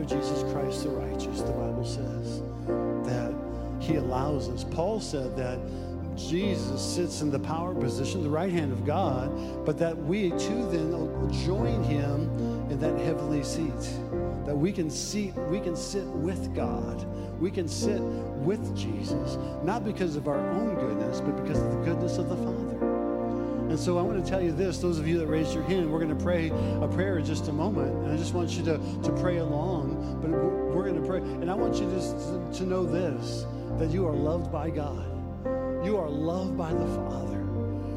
[0.00, 2.40] Father, Jesus Christ the righteous, the Bible says,
[3.06, 3.34] that
[3.80, 4.64] he allows us.
[4.64, 5.58] Paul said that
[6.16, 9.30] Jesus sits in the power position, the right hand of God,
[9.64, 10.90] but that we too then
[11.44, 12.22] join him
[12.70, 13.70] in that heavenly seat.
[14.46, 17.06] That we can seat, we can sit with God.
[17.40, 21.78] We can sit with Jesus, not because of our own goodness, but because of the
[21.78, 22.70] goodness of the Father.
[23.70, 25.92] And so I want to tell you this, those of you that raised your hand,
[25.92, 26.48] we're going to pray
[26.80, 27.94] a prayer in just a moment.
[28.02, 29.79] And I just want you to, to pray along,
[30.20, 31.18] but we're going to pray.
[31.18, 33.46] And I want you just to, to know this,
[33.78, 35.06] that you are loved by God.
[35.84, 37.38] You are loved by the Father.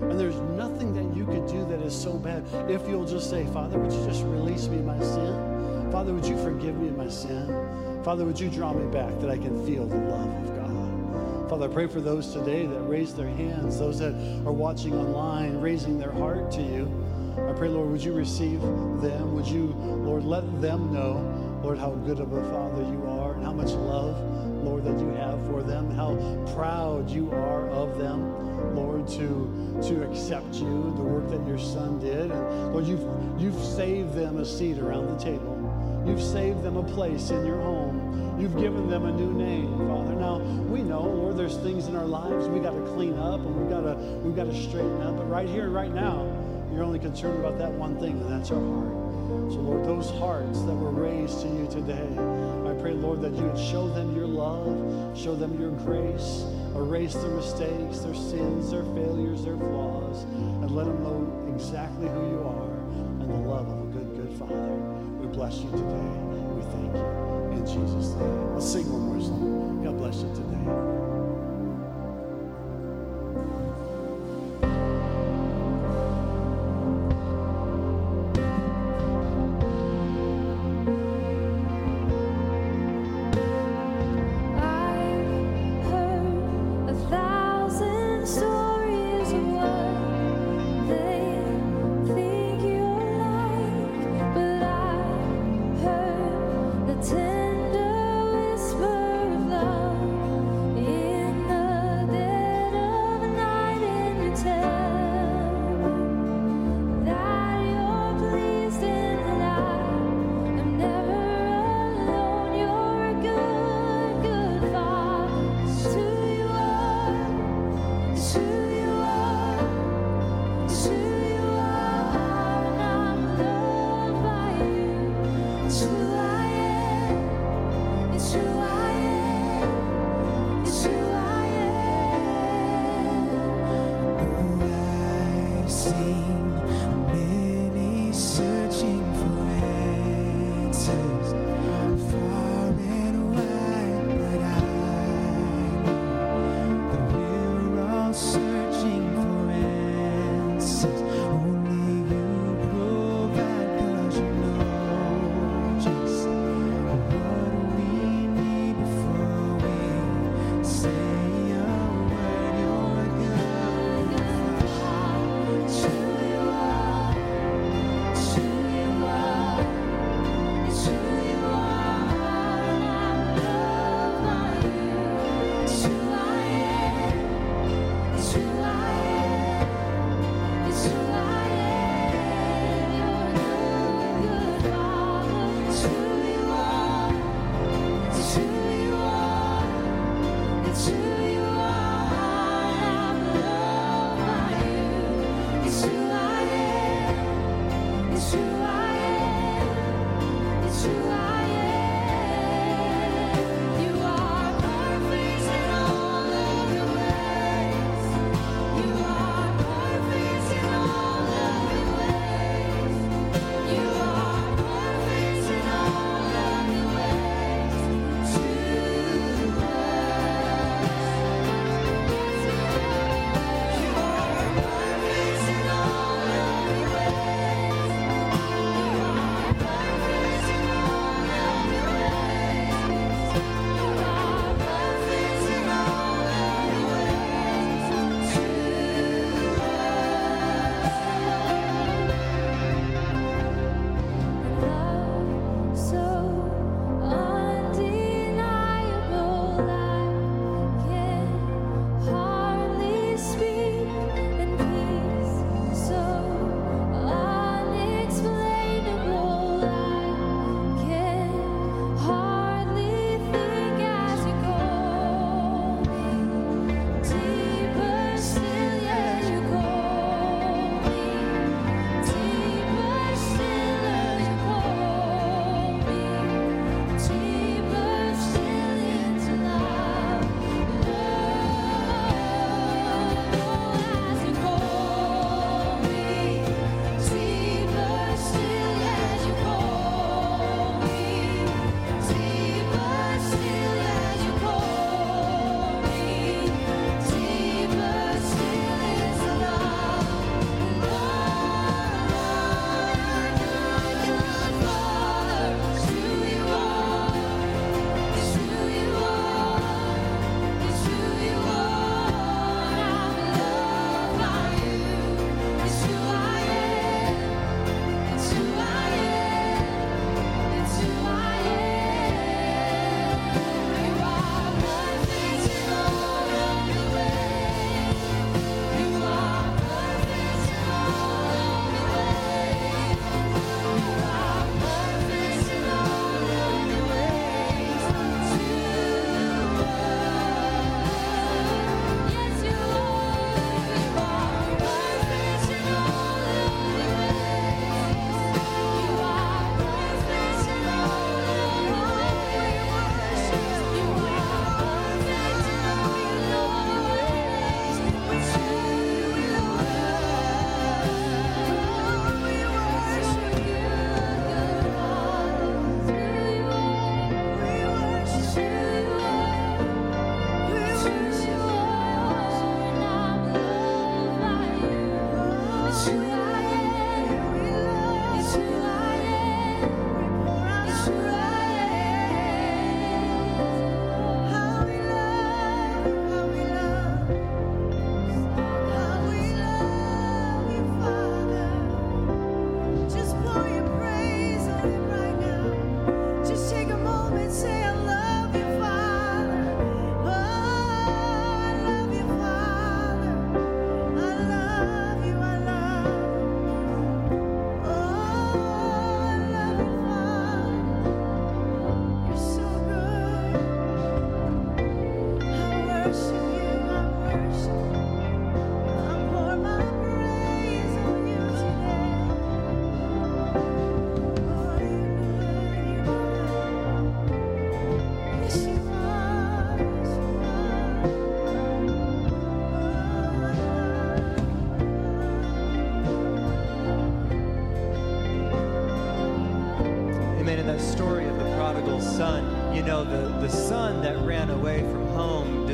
[0.09, 2.45] And there's nothing that you could do that is so bad.
[2.69, 5.89] If you'll just say, Father, would you just release me of my sin?
[5.91, 8.01] Father, would you forgive me of my sin?
[8.03, 11.49] Father, would you draw me back that I can feel the love of God?
[11.49, 14.13] Father, I pray for those today that raise their hands, those that
[14.45, 16.91] are watching online, raising their heart to you.
[17.47, 19.35] I pray, Lord, would you receive them?
[19.35, 21.17] Would you, Lord, let them know,
[21.63, 24.15] Lord, how good of a Father you are and how much love
[24.63, 26.15] Lord, that you have for them, how
[26.55, 31.99] proud you are of them, Lord, to, to accept you, the work that your son
[31.99, 32.31] did.
[32.31, 33.05] And Lord, you've,
[33.37, 35.59] you've saved them a seat around the table.
[36.05, 38.39] You've saved them a place in your home.
[38.39, 40.15] You've given them a new name, Father.
[40.15, 43.55] Now we know, Lord, there's things in our lives we got to clean up and
[43.55, 45.17] we've got to we've got to straighten up.
[45.17, 46.23] But right here, right now,
[46.73, 49.02] you're only concerned about that one thing, and that's our heart.
[49.53, 52.09] So, Lord, those hearts that were raised to you today,
[52.65, 56.43] I pray, Lord, that you would show them your love, show them your grace,
[56.75, 62.29] erase their mistakes, their sins, their failures, their flaws, and let them know exactly who
[62.31, 62.79] you are
[63.21, 64.73] and the love of a good, good Father.
[65.21, 66.09] We bless you today.
[66.57, 67.05] We thank you.
[67.53, 68.55] In Jesus' name.
[68.55, 69.83] Let's sing one more song.
[69.83, 71.02] God bless you today.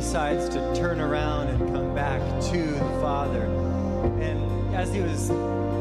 [0.10, 3.44] Decides to turn around and come back to the father.
[4.20, 5.28] And as he was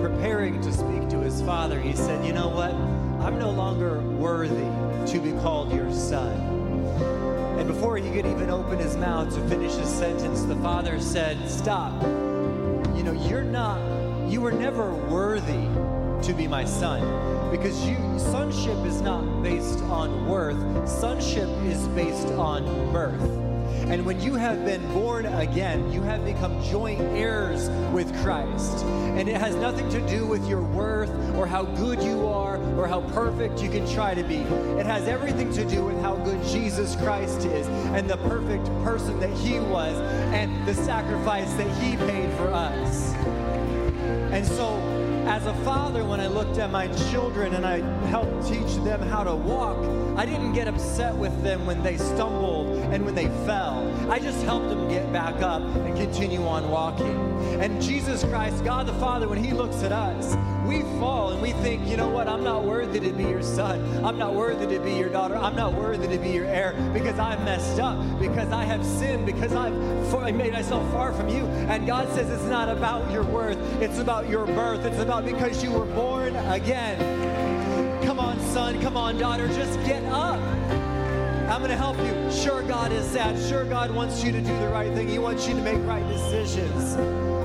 [0.02, 2.74] preparing to speak to his father, he said, You know what?
[3.24, 4.68] I'm no longer worthy
[5.10, 6.38] to be called your son.
[7.58, 11.48] And before he could even open his mouth to finish his sentence, the father said,
[11.48, 12.02] Stop.
[12.02, 13.80] You know, you're not,
[14.30, 15.64] you were never worthy
[16.26, 17.00] to be my son
[17.50, 23.47] because you sonship is not based on worth sonship is based on birth
[23.86, 28.84] and when you have been born again, you have become joint heirs with Christ.
[28.84, 32.86] And it has nothing to do with your worth or how good you are or
[32.86, 34.36] how perfect you can try to be.
[34.78, 39.18] It has everything to do with how good Jesus Christ is and the perfect person
[39.20, 39.98] that he was
[40.32, 43.14] and the sacrifice that he paid for us.
[44.32, 44.76] And so,
[45.26, 49.24] as a father, when I looked at my children and I helped teach them how
[49.24, 49.78] to walk,
[50.16, 53.84] I didn't get upset with them when they stumbled and when they fell.
[54.10, 57.16] I just helped them get back up and continue on walking.
[57.60, 60.36] And Jesus Christ, God the Father, when He looks at us,
[60.66, 64.04] we fall and we think, you know what, I'm not worthy to be your son.
[64.04, 65.36] I'm not worthy to be your daughter.
[65.36, 69.24] I'm not worthy to be your heir because I've messed up, because I have sinned,
[69.24, 69.72] because I've
[70.34, 71.46] made myself far from you.
[71.68, 74.84] And God says it's not about your worth, it's about your birth.
[74.84, 76.98] It's about because you were born again.
[78.04, 78.80] Come on, son.
[78.82, 79.48] Come on, daughter.
[79.48, 80.40] Just get up.
[81.48, 82.30] I'm going to help you.
[82.30, 83.38] Sure, God is sad.
[83.48, 85.08] Sure, God wants you to do the right thing.
[85.08, 86.94] He wants you to make right decisions.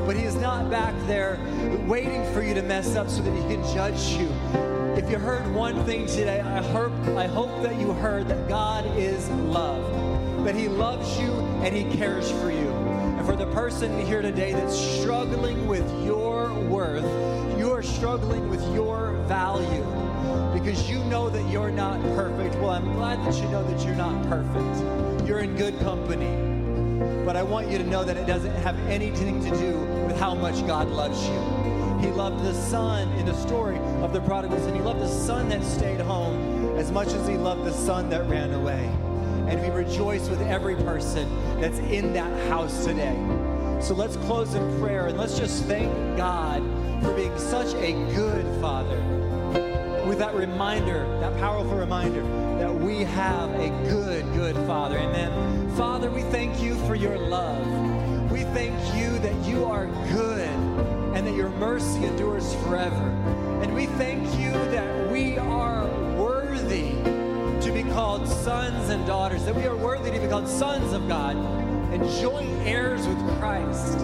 [0.06, 1.40] But He is not back there
[1.88, 4.28] waiting for you to mess up so that He can judge you.
[4.98, 8.86] If you heard one thing today, I hope, I hope that you heard that God
[8.98, 11.32] is love, that He loves you
[11.64, 12.68] and He cares for you.
[12.68, 17.06] And for the person here today that's struggling with your worth,
[17.58, 20.03] you are struggling with your value
[20.54, 22.56] because you know that you're not perfect.
[22.56, 25.28] Well, I'm glad that you know that you're not perfect.
[25.28, 27.26] You're in good company.
[27.26, 30.36] But I want you to know that it doesn't have anything to do with how
[30.36, 31.64] much God loves you.
[32.00, 34.76] He loved the son in the story of the prodigal son.
[34.76, 38.30] He loved the son that stayed home as much as he loved the son that
[38.30, 38.86] ran away.
[39.48, 41.30] And we rejoice with every person
[41.60, 43.16] that's in that house today.
[43.82, 46.62] So let's close in prayer and let's just thank God
[47.02, 49.13] for being such a good father.
[50.14, 52.22] With that reminder, that powerful reminder
[52.60, 55.00] that we have a good, good father.
[55.00, 55.76] Amen.
[55.76, 57.66] Father, we thank you for your love.
[58.30, 60.48] We thank you that you are good
[61.16, 63.10] and that your mercy endures forever.
[63.64, 66.92] And we thank you that we are worthy
[67.66, 71.08] to be called sons and daughters, that we are worthy to be called sons of
[71.08, 71.38] God
[71.92, 73.98] and joint heirs with Christ.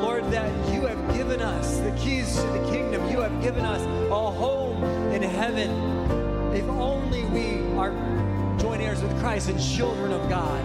[0.00, 3.10] Lord, that you have given us the keys to the kingdom.
[3.10, 4.61] You have given us a in
[5.42, 6.54] heaven.
[6.54, 7.90] If only we are
[8.60, 10.64] joint heirs with Christ and children of God.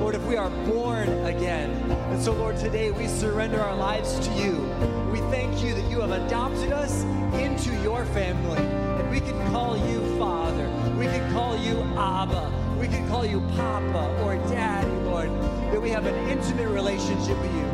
[0.00, 1.70] Lord, if we are born again.
[1.90, 4.52] And so, Lord, today we surrender our lives to you.
[5.12, 7.02] We thank you that you have adopted us
[7.34, 8.56] into your family.
[8.56, 10.66] And we can call you Father.
[10.98, 12.50] We can call you Abba.
[12.80, 15.28] We can call you Papa or Daddy, Lord.
[15.72, 17.66] That we have an intimate relationship with you.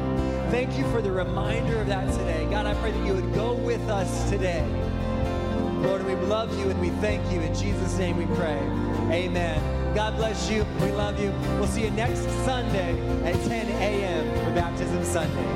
[0.51, 2.49] Thank you for the reminder of that today.
[2.51, 4.82] God, I pray that you would go with us today.
[5.83, 7.41] Lord, we love you and we thank you.
[7.41, 8.59] In Jesus' name we pray.
[9.11, 9.61] Amen.
[9.95, 10.65] God bless you.
[10.81, 11.31] We love you.
[11.59, 14.45] We'll see you next Sunday at 10 a.m.
[14.45, 15.47] for Baptism Sunday.